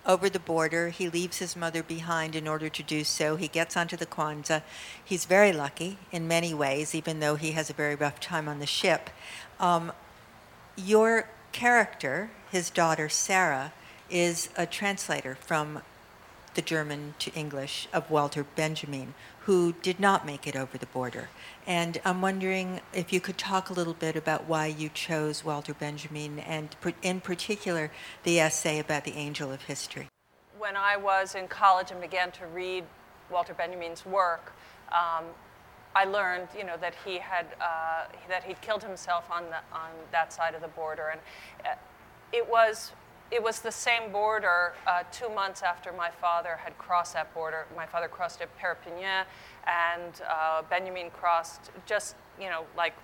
over 0.09 0.31
the 0.31 0.41
border. 0.41 0.89
He 0.89 1.09
leaves 1.09 1.39
his 1.39 1.55
mother 1.55 1.83
behind 1.83 2.35
in 2.35 2.49
order 2.49 2.71
to 2.71 2.83
do 2.83 3.05
so. 3.05 3.37
He 3.37 3.47
gets 3.47 3.77
onto 3.77 3.97
the 3.97 4.07
Quanza. 4.07 4.63
He's 5.05 5.27
very 5.27 5.53
lucky 5.53 5.99
in 6.11 6.27
many 6.27 6.55
ways, 6.55 6.95
even 6.95 7.21
though 7.21 7.37
he 7.37 7.53
has 7.53 7.69
a 7.69 7.75
very 7.75 7.95
rough 7.95 8.19
time 8.19 8.49
on 8.49 8.59
the 8.59 8.67
ship. 8.67 9.11
Um, 9.61 9.93
your 10.77 11.29
character, 11.53 12.31
his 12.51 12.71
daughter 12.71 13.09
Sarah, 13.09 13.73
is 14.09 14.49
a 14.57 14.65
translator 14.65 15.35
from 15.35 15.83
the 16.55 16.63
German 16.63 17.15
to 17.19 17.33
English 17.35 17.87
of 17.93 18.11
Walter 18.11 18.45
Benjamin, 18.57 19.15
who 19.49 19.73
did 19.81 19.99
not 19.99 20.27
make 20.27 20.47
it 20.47 20.55
over 20.55 20.77
the 20.77 20.85
border. 20.85 21.31
And 21.67 21.99
I'm 22.05 22.21
wondering 22.21 22.83
if 22.93 23.15
you 23.15 23.21
could 23.27 23.39
talk 23.39 23.71
a 23.71 23.73
little 23.73 23.95
bit 23.95 24.15
about 24.15 24.47
why 24.47 24.67
you 24.67 24.91
chose 24.93 25.43
Walter 25.43 25.73
Benjamin 25.73 26.39
and, 26.41 26.77
in 27.01 27.23
particular, 27.23 27.91
the 28.25 28.39
essay 28.41 28.79
about 28.79 29.05
the 29.05 29.15
angel 29.15 29.51
of 29.51 29.63
history. 29.63 30.09
when 30.59 30.77
I 30.77 30.97
was 30.97 31.35
in 31.35 31.49
college 31.49 31.91
and 31.91 32.01
began 32.01 32.31
to 32.33 32.47
read 32.47 32.85
Walter 33.31 33.55
Benjamin's 33.55 34.05
work, 34.05 34.53
um, 34.93 35.25
I 35.95 36.05
learned, 36.05 36.49
you 36.57 36.65
know, 36.65 36.77
that 36.81 36.95
he 37.05 37.19
had 37.19 37.47
uh, 37.61 38.05
that 38.29 38.45
he'd 38.45 38.61
killed 38.61 38.83
himself 38.83 39.25
on 39.31 39.45
the, 39.45 39.61
on 39.73 39.91
that 40.13 40.33
side 40.33 40.55
of 40.55 40.61
the 40.61 40.69
border, 40.69 41.09
and 41.13 41.21
uh, 41.65 41.75
it 42.33 42.49
was 42.49 42.93
it 43.31 43.43
was 43.43 43.61
the 43.61 43.71
same 43.71 44.11
border 44.11 44.73
uh, 44.87 45.03
two 45.13 45.29
months 45.29 45.63
after 45.63 45.93
my 45.93 46.11
father 46.11 46.57
had 46.57 46.77
crossed 46.79 47.15
that 47.15 47.33
border. 47.35 47.67
My 47.77 47.87
father 47.87 48.09
crossed 48.09 48.41
at 48.41 48.49
Perpignan, 48.59 49.27
and 49.67 50.23
uh, 50.29 50.63
Benjamin 50.71 51.11
crossed 51.11 51.71
just, 51.85 52.17
you 52.41 52.49
know, 52.49 52.65
like 52.77 52.95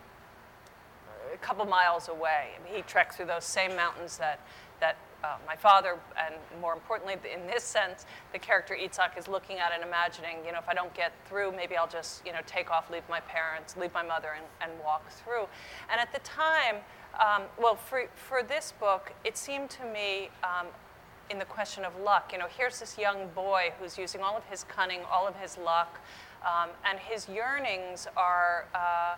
a 1.32 1.37
couple 1.38 1.64
miles 1.66 2.08
away. 2.08 2.50
He 2.64 2.82
trekked 2.82 3.16
through 3.16 3.26
those 3.26 3.44
same 3.44 3.76
mountains 3.76 4.16
that, 4.16 4.40
that 4.80 4.96
uh, 5.22 5.37
my 5.46 5.56
father, 5.56 5.98
and 6.18 6.34
more 6.60 6.72
importantly, 6.72 7.16
in 7.32 7.46
this 7.46 7.62
sense, 7.62 8.06
the 8.32 8.38
character 8.38 8.76
Itzhak 8.78 9.18
is 9.18 9.26
looking 9.28 9.58
at 9.58 9.72
and 9.72 9.82
imagining, 9.82 10.38
you 10.44 10.52
know, 10.52 10.58
if 10.58 10.68
I 10.68 10.74
don't 10.74 10.92
get 10.94 11.12
through, 11.26 11.52
maybe 11.52 11.76
I'll 11.76 11.88
just, 11.88 12.24
you 12.26 12.32
know, 12.32 12.40
take 12.46 12.70
off, 12.70 12.90
leave 12.90 13.08
my 13.08 13.20
parents, 13.20 13.76
leave 13.76 13.92
my 13.94 14.02
mother, 14.02 14.37
and, 14.37 14.44
and 14.60 14.72
walk 14.82 15.10
through. 15.10 15.46
And 15.90 16.00
at 16.00 16.12
the 16.12 16.20
time, 16.20 16.76
um, 17.20 17.42
well, 17.59 17.77
for, 17.77 18.09
for 18.14 18.42
this 18.42 18.72
book, 18.79 19.12
it 19.24 19.37
seemed 19.37 19.70
to 19.70 19.85
me 19.85 20.31
um, 20.42 20.66
in 21.31 21.38
the 21.38 21.44
question 21.44 21.85
of 21.85 21.98
luck. 22.00 22.31
You 22.33 22.38
know, 22.38 22.46
here's 22.48 22.81
this 22.81 22.98
young 22.98 23.29
boy 23.35 23.72
who's 23.79 23.96
using 23.98 24.20
all 24.20 24.37
of 24.37 24.44
his 24.44 24.64
cunning, 24.64 25.00
all 25.11 25.27
of 25.27 25.37
his 25.37 25.59
luck, 25.59 26.00
um, 26.44 26.70
and 26.88 26.98
his 26.98 27.29
yearnings 27.29 28.07
are. 28.16 28.66
Uh, 28.74 29.16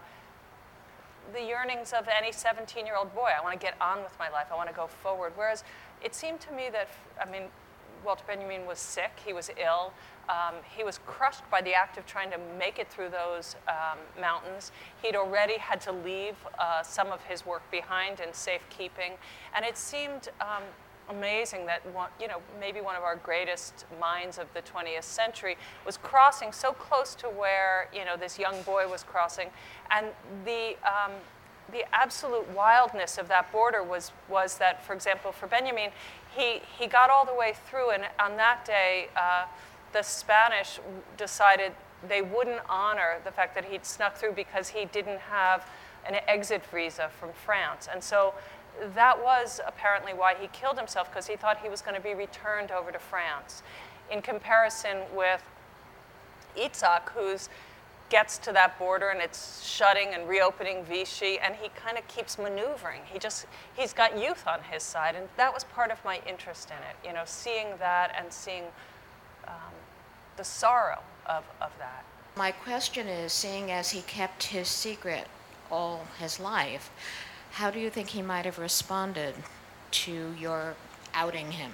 the 1.33 1.43
yearnings 1.43 1.93
of 1.93 2.07
any 2.09 2.31
17 2.31 2.87
year 2.87 2.97
old 2.97 3.13
boy. 3.15 3.31
I 3.37 3.43
want 3.43 3.59
to 3.59 3.65
get 3.65 3.75
on 3.81 4.03
with 4.03 4.17
my 4.19 4.29
life. 4.29 4.47
I 4.53 4.55
want 4.55 4.69
to 4.69 4.75
go 4.75 4.87
forward. 4.87 5.33
Whereas 5.35 5.65
it 6.03 6.15
seemed 6.15 6.41
to 6.41 6.53
me 6.53 6.69
that, 6.71 6.89
I 7.21 7.29
mean, 7.31 7.49
Walter 8.05 8.25
Benjamin 8.27 8.67
was 8.67 8.79
sick, 8.79 9.13
he 9.25 9.33
was 9.33 9.51
ill, 9.63 9.93
um, 10.29 10.55
he 10.77 10.83
was 10.83 10.99
crushed 11.07 11.49
by 11.51 11.61
the 11.61 11.75
act 11.75 11.99
of 11.99 12.07
trying 12.07 12.31
to 12.31 12.39
make 12.59 12.79
it 12.79 12.89
through 12.89 13.11
those 13.11 13.57
um, 13.69 13.99
mountains. 14.21 14.73
He'd 15.03 15.15
already 15.15 15.59
had 15.59 15.81
to 15.83 15.93
leave 15.93 16.35
uh, 16.59 16.83
some 16.83 17.09
of 17.09 17.23
his 17.25 17.47
work 17.47 17.63
behind 17.71 18.21
in 18.21 18.33
safekeeping. 18.33 19.13
And 19.55 19.65
it 19.65 19.77
seemed 19.77 20.29
um, 20.41 20.65
amazing 21.09 21.67
that 21.67 21.87
one, 21.95 22.11
you 22.21 22.29
know 22.29 22.41
maybe 22.59 22.81
one 22.81 22.97
of 22.97 23.03
our 23.03 23.17
greatest 23.17 23.85
minds 24.01 24.39
of 24.39 24.47
the 24.55 24.63
20th 24.63 25.05
century 25.05 25.57
was 25.85 25.97
crossing 25.97 26.53
so 26.53 26.73
close 26.73 27.15
to 27.15 27.27
where 27.27 27.89
you 27.93 28.05
know 28.05 28.17
this 28.17 28.39
young 28.39 28.61
boy 28.63 28.89
was 28.89 29.03
crossing, 29.05 29.49
and 29.91 30.07
the 30.45 30.77
um, 30.85 31.13
the 31.73 31.85
absolute 31.93 32.49
wildness 32.55 33.19
of 33.19 33.29
that 33.29 33.51
border 33.53 33.83
was 33.83 34.13
was 34.29 34.59
that, 34.59 34.85
for 34.85 34.95
example, 34.95 35.33
for 35.33 35.47
Benjamin, 35.47 35.91
he 36.37 36.61
he 36.79 36.87
got 36.87 37.11
all 37.11 37.25
the 37.25 37.35
way 37.35 37.55
through, 37.69 37.91
and 37.91 38.05
on 38.21 38.37
that 38.37 38.65
day, 38.65 39.09
uh, 39.17 39.47
the 39.93 40.03
Spanish 40.03 40.79
decided 41.17 41.73
they 42.07 42.23
wouldn't 42.23 42.61
honor 42.69 43.17
the 43.25 43.31
fact 43.31 43.55
that 43.55 43.65
he'd 43.65 43.85
snuck 43.85 44.17
through 44.17 44.33
because 44.33 44.69
he 44.69 44.85
didn't 44.87 45.21
have 45.21 45.67
an 46.07 46.17
exit 46.29 46.65
visa 46.67 47.11
from 47.19 47.31
France, 47.33 47.89
and 47.91 48.03
so 48.03 48.35
that 48.95 49.23
was 49.23 49.61
apparently 49.67 50.13
why 50.13 50.35
he 50.35 50.49
killed 50.49 50.79
himself 50.79 51.11
because 51.11 51.27
he 51.27 51.37
thought 51.37 51.59
he 51.63 51.69
was 51.69 51.81
going 51.81 51.97
to 51.97 52.01
be 52.01 52.15
returned 52.15 52.71
over 52.71 52.93
to 52.93 52.99
France. 52.99 53.63
In 54.11 54.21
comparison 54.21 54.99
with 55.15 55.43
Itzhak, 56.57 57.11
who's 57.11 57.49
gets 58.09 58.39
to 58.39 58.53
that 58.53 58.79
border 58.79 59.09
and 59.09 59.21
it's 59.21 59.67
shutting 59.67 60.15
and 60.15 60.29
reopening 60.29 60.85
Vichy, 60.85 61.39
and 61.39 61.55
he 61.55 61.69
kind 61.71 61.99
of 61.99 62.07
keeps 62.09 62.39
maneuvering. 62.39 63.01
He 63.05 63.19
just 63.19 63.47
he's 63.77 63.93
got 63.93 64.19
youth 64.19 64.47
on 64.47 64.61
his 64.71 64.83
side, 64.83 65.15
and 65.15 65.29
that 65.37 65.53
was 65.53 65.65
part 65.65 65.91
of 65.91 66.05
my 66.05 66.21
interest 66.27 66.71
in 66.71 66.77
it. 66.77 67.07
You 67.07 67.15
know, 67.15 67.23
seeing 67.25 67.69
that 67.79 68.15
and 68.19 68.33
seeing 68.33 68.65
um, 69.49 69.75
the 70.37 70.45
sorrow 70.45 71.01
of, 71.27 71.45
of 71.61 71.71
that. 71.79 72.05
My 72.37 72.53
question 72.53 73.09
is 73.09 73.33
seeing 73.33 73.71
as 73.71 73.91
he 73.91 74.03
kept 74.03 74.45
his 74.45 74.69
secret 74.69 75.27
all 75.71 76.07
his 76.19 76.39
life, 76.39 76.91
how 77.53 77.71
do 77.71 77.81
you 77.81 77.91
think 77.91 78.09
he 78.09 78.23
might 78.23 78.45
have 78.45 78.59
responded 78.59 79.35
to 79.91 80.35
your 80.39 80.75
outing 81.15 81.53
him? 81.53 81.73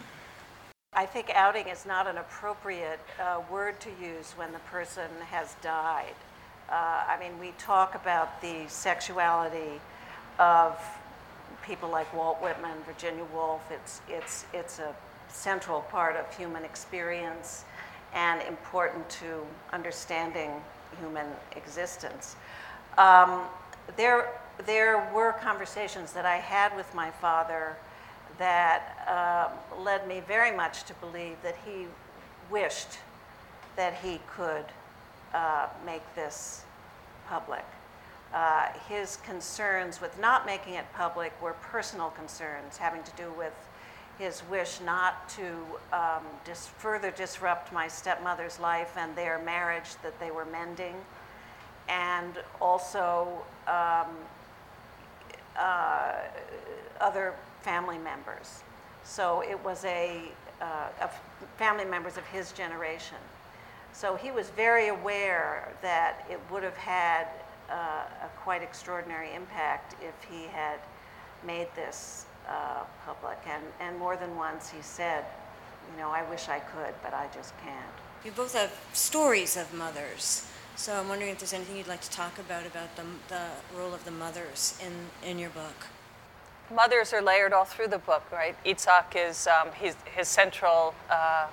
I 0.94 1.06
think 1.06 1.30
outing 1.34 1.68
is 1.68 1.86
not 1.86 2.06
an 2.06 2.18
appropriate 2.18 3.00
uh, 3.18 3.40
word 3.50 3.80
to 3.80 3.88
use 3.98 4.32
when 4.36 4.52
the 4.52 4.58
person 4.58 5.08
has 5.30 5.56
died. 5.62 6.12
Uh, 6.68 7.04
I 7.08 7.16
mean, 7.18 7.38
we 7.38 7.52
talk 7.56 7.94
about 7.94 8.42
the 8.42 8.66
sexuality 8.68 9.80
of 10.38 10.78
people 11.62 11.88
like 11.88 12.12
Walt 12.14 12.42
Whitman, 12.42 12.76
Virginia 12.84 13.24
Woolf. 13.32 13.62
It's, 13.70 14.02
it's, 14.06 14.44
it's 14.52 14.80
a 14.80 14.94
central 15.28 15.80
part 15.80 16.16
of 16.16 16.30
human 16.36 16.62
experience 16.62 17.64
and 18.12 18.42
important 18.42 19.08
to 19.08 19.46
understanding 19.72 20.50
human 21.00 21.26
existence. 21.56 22.36
Um, 22.98 23.44
there, 23.96 24.28
there 24.66 25.10
were 25.14 25.32
conversations 25.32 26.12
that 26.12 26.26
I 26.26 26.36
had 26.36 26.76
with 26.76 26.94
my 26.94 27.10
father 27.10 27.78
that 28.42 29.52
um, 29.78 29.84
led 29.84 30.08
me 30.08 30.18
very 30.26 30.50
much 30.50 30.82
to 30.82 30.94
believe 30.94 31.36
that 31.44 31.54
he 31.64 31.86
wished 32.50 32.98
that 33.76 33.94
he 33.94 34.18
could 34.26 34.64
uh, 35.32 35.68
make 35.86 36.02
this 36.16 36.64
public. 37.28 37.64
Uh, 38.34 38.66
his 38.88 39.18
concerns 39.18 40.00
with 40.00 40.18
not 40.18 40.44
making 40.44 40.74
it 40.74 40.84
public 40.92 41.32
were 41.40 41.52
personal 41.62 42.10
concerns 42.10 42.76
having 42.76 43.00
to 43.04 43.12
do 43.12 43.30
with 43.38 43.54
his 44.18 44.42
wish 44.50 44.80
not 44.84 45.28
to 45.28 45.44
um, 45.92 46.24
dis- 46.44 46.66
further 46.78 47.12
disrupt 47.12 47.72
my 47.72 47.86
stepmother's 47.86 48.58
life 48.58 48.96
and 48.96 49.14
their 49.14 49.38
marriage 49.38 49.94
that 50.02 50.18
they 50.18 50.32
were 50.32 50.46
mending, 50.46 50.96
and 51.88 52.34
also 52.60 53.28
um, 53.68 54.08
uh, 55.56 56.14
other 57.00 57.34
family 57.62 57.98
members. 57.98 58.62
So 59.04 59.42
it 59.42 59.62
was 59.64 59.84
a, 59.84 60.30
uh, 60.60 61.08
family 61.56 61.84
members 61.84 62.16
of 62.16 62.24
his 62.26 62.52
generation. 62.52 63.18
So 63.92 64.16
he 64.16 64.30
was 64.30 64.50
very 64.50 64.88
aware 64.88 65.72
that 65.82 66.26
it 66.30 66.40
would 66.50 66.62
have 66.62 66.76
had 66.76 67.26
uh, 67.70 68.04
a 68.24 68.28
quite 68.42 68.62
extraordinary 68.62 69.34
impact 69.34 69.96
if 70.02 70.14
he 70.30 70.44
had 70.46 70.78
made 71.44 71.68
this 71.74 72.26
uh, 72.48 72.84
public. 73.04 73.38
And, 73.46 73.62
and 73.80 73.98
more 73.98 74.16
than 74.16 74.34
once 74.36 74.70
he 74.70 74.82
said, 74.82 75.24
you 75.92 76.00
know, 76.00 76.10
I 76.10 76.22
wish 76.30 76.48
I 76.48 76.60
could, 76.60 76.94
but 77.02 77.12
I 77.12 77.28
just 77.34 77.54
can't. 77.62 77.96
You 78.24 78.30
both 78.30 78.54
have 78.54 78.72
stories 78.92 79.56
of 79.56 79.72
mothers. 79.74 80.46
So 80.76 80.94
I'm 80.94 81.08
wondering 81.08 81.30
if 81.30 81.38
there's 81.38 81.52
anything 81.52 81.76
you'd 81.76 81.88
like 81.88 82.00
to 82.00 82.10
talk 82.10 82.38
about 82.38 82.66
about 82.66 82.94
the, 82.96 83.02
the 83.28 83.46
role 83.76 83.92
of 83.92 84.04
the 84.04 84.10
mothers 84.10 84.78
in, 84.84 85.28
in 85.28 85.38
your 85.38 85.50
book. 85.50 85.86
Mothers 86.74 87.12
are 87.12 87.20
layered 87.20 87.52
all 87.52 87.64
through 87.64 87.88
the 87.88 87.98
book, 87.98 88.24
right? 88.32 88.56
Itzhak 88.64 89.14
is 89.14 89.46
um, 89.46 89.68
his, 89.72 89.94
his 90.14 90.28
central 90.28 90.94
uh, 91.10 91.46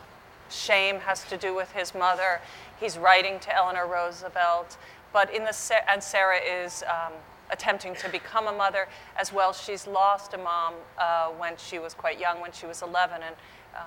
shame 0.49 0.99
has 0.99 1.23
to 1.25 1.37
do 1.37 1.53
with 1.53 1.71
his 1.73 1.93
mother. 1.93 2.39
He's 2.79 2.97
writing 2.97 3.39
to 3.41 3.55
Eleanor 3.55 3.85
Roosevelt, 3.85 4.77
but 5.11 5.33
in 5.33 5.43
the 5.43 5.81
and 5.89 6.01
Sarah 6.01 6.39
is 6.39 6.83
um, 6.83 7.13
attempting 7.51 7.95
to 7.95 8.09
become 8.09 8.47
a 8.47 8.53
mother 8.53 8.87
as 9.17 9.33
well. 9.33 9.51
She's 9.51 9.87
lost 9.87 10.33
a 10.33 10.37
mom 10.37 10.75
uh, 10.97 11.27
when 11.29 11.57
she 11.57 11.79
was 11.79 11.93
quite 11.93 12.19
young, 12.19 12.39
when 12.39 12.51
she 12.51 12.65
was 12.65 12.81
11, 12.81 13.21
and 13.21 13.35
um, 13.75 13.83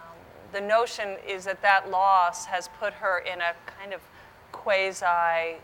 the 0.52 0.60
notion 0.60 1.16
is 1.26 1.44
that 1.44 1.62
that 1.62 1.90
loss 1.90 2.44
has 2.46 2.68
put 2.78 2.92
her 2.94 3.20
in 3.20 3.40
a 3.40 3.54
kind 3.80 3.94
of 3.94 4.00
quasi 4.52 5.56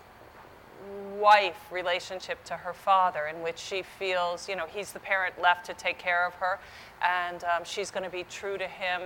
wife 1.18 1.70
relationship 1.70 2.42
to 2.44 2.54
her 2.54 2.72
father 2.72 3.26
in 3.26 3.42
which 3.42 3.58
she 3.58 3.82
feels, 3.82 4.48
you 4.48 4.56
know, 4.56 4.66
he's 4.66 4.92
the 4.92 5.00
parent 5.00 5.40
left 5.40 5.66
to 5.66 5.74
take 5.74 5.98
care 5.98 6.26
of 6.26 6.34
her, 6.34 6.58
and 7.02 7.44
um, 7.44 7.64
she's 7.64 7.90
going 7.90 8.04
to 8.04 8.10
be 8.10 8.24
true 8.24 8.56
to 8.58 8.66
him. 8.66 9.02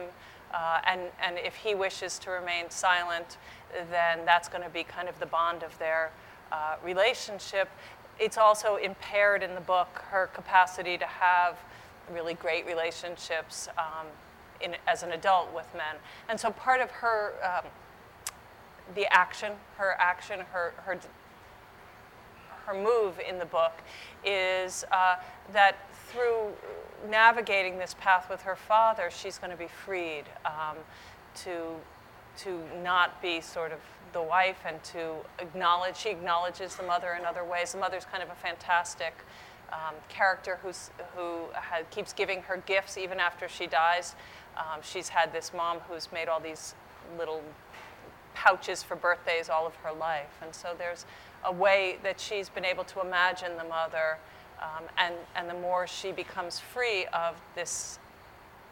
Uh, 0.52 0.80
and, 0.86 1.00
and 1.22 1.38
if 1.38 1.54
he 1.54 1.74
wishes 1.74 2.18
to 2.18 2.30
remain 2.30 2.68
silent, 2.68 3.38
then 3.90 4.18
that's 4.26 4.48
going 4.48 4.62
to 4.62 4.68
be 4.68 4.84
kind 4.84 5.08
of 5.08 5.18
the 5.18 5.26
bond 5.26 5.62
of 5.62 5.76
their 5.78 6.12
uh, 6.50 6.76
relationship. 6.84 7.68
It's 8.18 8.36
also 8.36 8.76
impaired 8.76 9.42
in 9.42 9.54
the 9.54 9.62
book 9.62 10.02
her 10.10 10.28
capacity 10.34 10.98
to 10.98 11.06
have 11.06 11.58
really 12.12 12.34
great 12.34 12.66
relationships 12.66 13.68
um, 13.78 14.06
in, 14.60 14.76
as 14.86 15.02
an 15.02 15.12
adult 15.12 15.52
with 15.54 15.66
men. 15.74 15.96
And 16.28 16.38
so 16.38 16.50
part 16.50 16.82
of 16.82 16.90
her, 16.90 17.32
um, 17.42 17.70
the 18.94 19.10
action, 19.12 19.52
her 19.78 19.96
action, 19.98 20.40
her, 20.52 20.74
her, 20.84 20.98
her 22.66 22.74
move 22.74 23.20
in 23.26 23.38
the 23.38 23.46
book 23.46 23.72
is 24.24 24.84
uh, 24.92 25.16
that 25.52 25.76
through 26.08 26.52
navigating 27.08 27.78
this 27.78 27.94
path 27.98 28.28
with 28.30 28.42
her 28.42 28.56
father, 28.56 29.10
she's 29.10 29.38
going 29.38 29.50
to 29.50 29.56
be 29.56 29.68
freed 29.84 30.24
um, 30.44 30.76
to, 31.34 31.74
to 32.38 32.60
not 32.82 33.20
be 33.22 33.40
sort 33.40 33.72
of 33.72 33.78
the 34.12 34.22
wife 34.22 34.58
and 34.66 34.82
to 34.84 35.14
acknowledge, 35.38 35.96
she 35.96 36.10
acknowledges 36.10 36.76
the 36.76 36.82
mother 36.82 37.16
in 37.18 37.24
other 37.24 37.44
ways. 37.44 37.72
The 37.72 37.78
mother's 37.78 38.04
kind 38.04 38.22
of 38.22 38.28
a 38.28 38.34
fantastic 38.34 39.14
um, 39.72 39.94
character 40.08 40.58
who's, 40.62 40.90
who 41.16 41.46
keeps 41.90 42.12
giving 42.12 42.42
her 42.42 42.58
gifts 42.66 42.98
even 42.98 43.18
after 43.18 43.48
she 43.48 43.66
dies. 43.66 44.14
Um, 44.56 44.80
she's 44.82 45.08
had 45.08 45.32
this 45.32 45.52
mom 45.54 45.78
who's 45.88 46.12
made 46.12 46.28
all 46.28 46.40
these 46.40 46.74
little 47.18 47.42
pouches 48.34 48.82
for 48.82 48.96
birthdays 48.96 49.48
all 49.48 49.66
of 49.66 49.74
her 49.76 49.92
life. 49.92 50.38
And 50.42 50.54
so 50.54 50.74
there's 50.76 51.06
a 51.44 51.52
way 51.52 51.98
that 52.02 52.20
she's 52.20 52.48
been 52.48 52.64
able 52.64 52.84
to 52.84 53.00
imagine 53.00 53.56
the 53.56 53.64
mother. 53.64 54.18
Um, 54.60 54.84
and, 54.96 55.14
and 55.34 55.48
the 55.48 55.60
more 55.60 55.86
she 55.86 56.12
becomes 56.12 56.58
free 56.58 57.06
of 57.06 57.36
this 57.54 57.98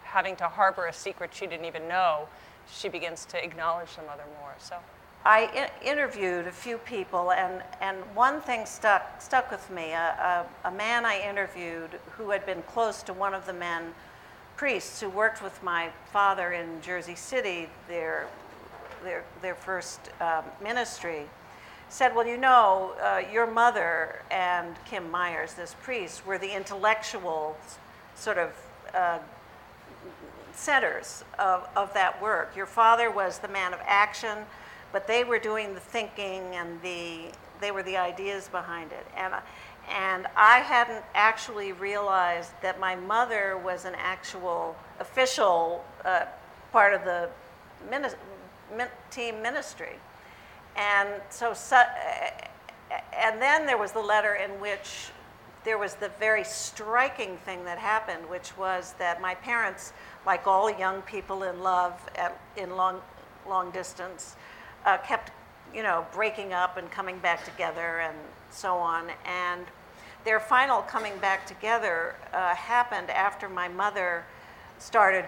having 0.03 0.37
to 0.37 0.49
harbor 0.49 0.87
a 0.87 0.93
secret 0.93 1.35
she 1.35 1.47
didn't 1.47 1.67
even 1.67 1.89
know, 1.89 2.29
she 2.73 2.89
begins 2.89 3.25
to 3.27 3.45
acknowledge 3.45 3.95
the 3.97 4.03
mother 4.03 4.25
more. 4.41 4.55
So. 4.59 4.77
I 5.25 5.71
interviewed 5.83 6.47
a 6.47 6.53
few 6.53 6.79
people, 6.79 7.33
and, 7.33 7.63
and 7.83 7.99
one 8.15 8.41
thing 8.41 8.65
stuck, 8.65 9.21
stuck 9.21 9.51
with 9.51 9.69
me. 9.71 9.93
A, 9.93 10.47
a, 10.65 10.69
a 10.69 10.71
man 10.71 11.05
I 11.05 11.21
interviewed 11.21 11.91
who 12.13 12.31
had 12.31 12.47
been 12.47 12.63
close 12.63 13.03
to 13.03 13.13
one 13.13 13.35
of 13.35 13.45
the 13.45 13.53
men 13.53 13.93
priests 14.57 15.01
who 15.01 15.11
worked 15.11 15.43
with 15.43 15.63
my 15.63 15.91
father 16.13 16.53
in 16.53 16.81
Jersey 16.81 17.15
City, 17.15 17.69
their, 17.87 18.29
their, 19.03 19.25
their 19.43 19.55
first 19.55 20.01
um, 20.21 20.45
ministry, 20.63 21.27
said, 21.91 22.15
Well, 22.15 22.27
you 22.27 22.37
know, 22.37 22.95
uh, 23.03 23.23
your 23.31 23.47
mother 23.47 24.23
and 24.31 24.75
Kim 24.87 25.11
Myers, 25.11 25.55
this 25.55 25.77
priest, 25.83 26.25
were 26.25 26.39
the 26.39 26.55
intellectual 26.57 27.57
sort 28.15 28.39
of 28.39 28.51
uh, 28.95 29.19
centers 30.55 31.25
of, 31.39 31.69
of 31.77 31.93
that 31.95 32.21
work. 32.23 32.57
Your 32.57 32.67
father 32.67 33.11
was 33.11 33.39
the 33.39 33.49
man 33.49 33.75
of 33.75 33.81
action, 33.85 34.39
but 34.93 35.07
they 35.07 35.25
were 35.25 35.39
doing 35.39 35.75
the 35.75 35.81
thinking 35.81 36.55
and 36.55 36.81
the, 36.83 37.33
they 37.61 37.71
were 37.71 37.83
the 37.83 37.97
ideas 37.97 38.49
behind 38.49 38.93
it. 38.93 39.07
And 39.17 39.35
and 39.91 40.27
I 40.37 40.59
hadn't 40.59 41.05
actually 41.15 41.73
realized 41.73 42.53
that 42.63 42.79
my 42.79 42.95
mother 42.95 43.59
was 43.59 43.85
an 43.85 43.95
actual 43.97 44.77
official 45.01 45.85
uh, 46.05 46.27
part 46.71 46.95
of 46.95 47.05
the 47.05 47.29
min- 47.91 48.89
team 49.11 49.43
ministry. 49.43 49.97
And 50.77 51.09
so, 51.31 51.55
and 53.17 53.41
then 53.41 53.67
there 53.67 53.79
was 53.79 53.93
the 53.93 54.01
letter 54.01 54.35
in 54.35 54.51
which 54.61 55.11
there 55.65 55.79
was 55.79 55.95
the 55.95 56.11
very 56.19 56.45
striking 56.45 57.37
thing 57.39 57.65
that 57.65 57.79
happened, 57.79 58.29
which 58.29 58.57
was 58.57 58.95
that 58.99 59.21
my 59.21 59.35
parents, 59.35 59.93
like 60.25 60.47
all 60.47 60.71
young 60.71 61.03
people 61.03 61.43
in 61.43 61.61
love 61.61 62.01
at, 62.17 62.41
in 62.57 62.77
long, 62.77 63.01
long 63.47 63.71
distance, 63.71 64.37
uh, 64.87 64.97
kept, 64.99 65.33
you 65.75 65.83
know, 65.83 66.07
breaking 66.13 66.53
up 66.53 66.77
and 66.79 66.91
coming 66.91 67.19
back 67.19 67.45
together 67.45 68.01
and 68.01 68.17
so 68.51 68.77
on. 68.77 69.11
And 69.27 69.67
their 70.25 70.41
final 70.41 70.83
coming 70.83 71.17
back 71.19 71.47
together 71.47 72.17
uh, 72.33 72.55
happened 72.55 73.11
after 73.11 73.49
my 73.49 73.69
mother 73.69 74.25
started, 74.79 75.27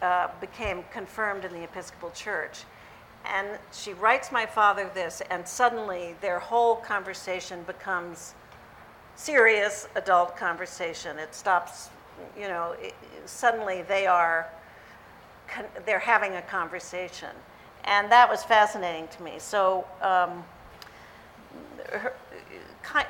uh, 0.00 0.28
became 0.40 0.84
confirmed 0.92 1.44
in 1.44 1.52
the 1.52 1.62
Episcopal 1.62 2.10
Church. 2.10 2.64
And 3.26 3.58
she 3.72 3.94
writes 3.94 4.30
my 4.30 4.46
father 4.46 4.90
this, 4.94 5.22
and 5.30 5.46
suddenly 5.46 6.14
their 6.20 6.38
whole 6.38 6.76
conversation 6.76 7.62
becomes 7.62 8.34
serious 9.16 9.88
adult 9.94 10.36
conversation. 10.36 11.18
It 11.18 11.34
stops, 11.34 11.88
you 12.38 12.48
know, 12.48 12.74
it, 12.80 12.94
suddenly 13.24 13.82
they 13.82 14.06
are, 14.06 14.48
they're 15.86 15.98
having 15.98 16.34
a 16.34 16.42
conversation. 16.42 17.30
And 17.84 18.10
that 18.10 18.28
was 18.28 18.42
fascinating 18.44 19.08
to 19.08 19.22
me. 19.22 19.34
So, 19.38 19.86
um, 20.02 20.44
her, 21.90 22.14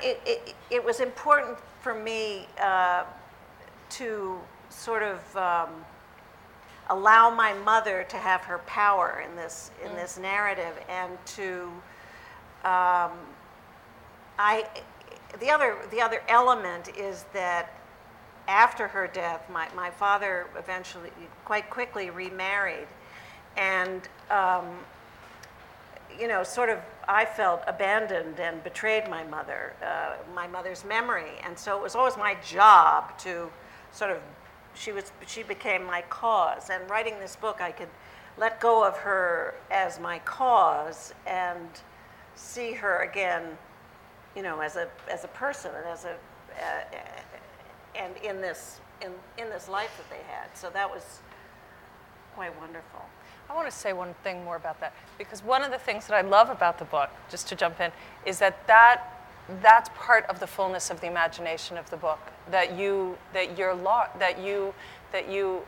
it, 0.03 0.21
it, 0.27 0.55
it 0.71 0.85
was 0.85 1.01
important 1.01 1.59
for 1.81 1.95
me 1.95 2.47
uh, 2.61 3.05
to 3.91 4.39
sort 4.71 5.03
of 5.03 5.37
um, 5.37 5.69
allow 6.91 7.31
my 7.31 7.53
mother 7.53 8.05
to 8.09 8.17
have 8.17 8.43
her 8.43 8.59
power 8.59 9.25
in 9.29 9.37
this 9.37 9.71
in 9.85 9.91
mm. 9.91 9.97
this 9.97 10.19
narrative 10.19 10.75
and 10.89 11.13
to 11.27 11.71
um, 12.65 13.13
I 14.39 14.67
the 15.41 15.51
other 15.51 15.77
the 15.91 16.01
other 16.01 16.21
element 16.29 16.91
is 16.97 17.25
that 17.33 17.81
after 18.47 18.87
her 18.87 19.07
death 19.07 19.49
my, 19.51 19.69
my 19.75 19.91
father 19.91 20.47
eventually 20.59 21.11
quite 21.45 21.71
quickly 21.71 22.11
remarried 22.11 22.89
and 23.57 24.09
um, 24.31 24.67
you 26.19 26.29
know 26.29 26.43
sort 26.43 26.69
of 26.69 26.79
I 27.09 27.25
felt 27.25 27.63
abandoned 27.67 28.41
and 28.41 28.63
betrayed 28.63 29.09
my 29.09 29.25
mother, 29.25 29.75
uh, 29.83 30.17
my 30.35 30.47
mother's 30.47 30.85
memory. 30.85 31.33
And 31.43 31.59
so 31.59 31.77
it 31.77 31.83
was 31.83 31.95
always 31.95 32.17
my 32.17 32.37
job 32.47 33.17
to 33.21 33.51
sort 33.93 34.11
of, 34.11 34.19
she, 34.75 34.93
was, 34.93 35.13
she 35.27 35.43
became 35.43 35.85
my 35.85 36.03
cause. 36.03 36.71
And 36.71 36.89
writing 36.91 37.19
this 37.21 37.37
book, 37.37 37.61
I 37.61 37.73
could 37.73 37.89
let 38.37 38.61
go 38.61 38.85
of 38.85 38.97
her 38.99 39.55
as 39.71 40.01
my 40.01 40.19
cause 40.21 41.15
and 41.27 41.69
see 42.35 42.73
her 42.73 43.03
again, 43.03 43.57
you 44.37 44.43
know, 44.43 44.61
as 44.61 44.77
a, 44.77 44.89
as 45.11 45.25
a 45.25 45.29
person 45.29 45.71
and 45.77 45.87
as 45.87 46.05
a, 46.05 46.13
uh, 46.13 46.99
and 47.95 48.17
in 48.19 48.41
this, 48.41 48.81
in, 49.01 49.13
in 49.39 49.49
this 49.51 49.69
life 49.69 49.91
that 49.97 50.11
they 50.11 50.23
had. 50.33 50.49
So 50.55 50.71
that 50.71 50.91
was 50.91 51.21
quite 52.35 52.59
wonderful. 52.59 53.03
I 53.49 53.55
want 53.55 53.71
to 53.71 53.77
say 53.77 53.93
one 53.93 54.15
thing 54.25 54.45
more 54.45 54.57
about 54.57 54.81
that 54.81 54.95
because 55.19 55.43
one 55.45 55.63
of 55.63 55.71
the 55.71 55.79
things 55.79 56.07
that 56.07 56.17
I 56.17 56.27
love 56.27 56.51
about 56.51 56.79
the 56.79 56.87
book, 56.87 57.11
just 57.31 57.47
to 57.49 57.57
jump 57.57 57.81
in, 57.81 57.93
is 58.25 58.39
that, 58.39 58.67
that 58.67 59.14
that's 59.63 59.91
part 59.95 60.25
of 60.27 60.41
the 60.41 60.47
fullness 60.47 60.91
of 60.91 61.01
the 61.01 61.07
imagination 61.07 61.77
of 61.77 61.89
the 61.91 61.97
book. 61.97 62.19
That 62.51 62.77
you 62.79 63.17
that 63.33 63.59
you're 63.59 63.75
lo- 63.75 64.09
that 64.19 64.39
you 64.41 64.75
that 65.13 65.31
you 65.31 65.63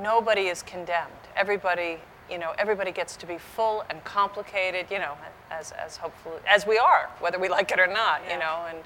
nobody 0.00 0.46
is 0.48 0.62
condemned. 0.62 1.12
Everybody 1.36 1.98
you 2.30 2.38
know 2.38 2.52
everybody 2.58 2.90
gets 2.90 3.16
to 3.16 3.26
be 3.26 3.38
full 3.38 3.84
and 3.90 4.02
complicated. 4.04 4.86
You 4.90 4.98
know 4.98 5.14
as 5.50 5.72
as 5.72 5.96
hopefully 5.96 6.40
as 6.48 6.66
we 6.66 6.78
are, 6.78 7.10
whether 7.20 7.38
we 7.38 7.48
like 7.48 7.70
it 7.70 7.78
or 7.78 7.86
not. 7.86 8.22
Yeah. 8.26 8.34
You 8.34 8.38
know 8.40 8.66
and 8.68 8.78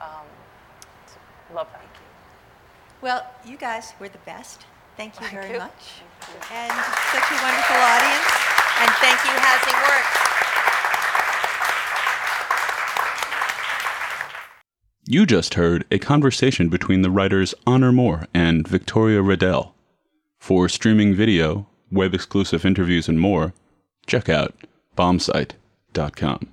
um, 0.00 0.26
love 1.54 1.68
that. 1.72 1.80
Thank 1.80 1.94
you. 1.94 2.06
Well, 3.02 3.26
you 3.46 3.56
guys 3.56 3.94
were 3.98 4.08
the 4.08 4.18
best. 4.18 4.66
Thank 4.96 5.14
you 5.14 5.26
Thank 5.26 5.32
very 5.32 5.52
you. 5.54 5.58
much. 5.58 6.02
And 6.52 6.72
such 7.12 7.30
a 7.30 7.38
wonderful 7.42 7.76
audience. 7.76 8.28
And 8.80 8.90
thank 9.00 9.24
you, 9.24 9.32
Housing 9.32 9.80
Works. 9.88 10.29
You 15.12 15.26
just 15.26 15.54
heard 15.54 15.84
a 15.90 15.98
conversation 15.98 16.68
between 16.68 17.02
the 17.02 17.10
writers 17.10 17.52
Honor 17.66 17.90
Moore 17.90 18.28
and 18.32 18.68
Victoria 18.68 19.20
Redel. 19.20 19.72
For 20.38 20.68
streaming 20.68 21.16
video, 21.16 21.66
web 21.90 22.14
exclusive 22.14 22.64
interviews, 22.64 23.08
and 23.08 23.18
more, 23.18 23.52
check 24.06 24.28
out 24.28 24.54
bombsite.com. 24.96 26.52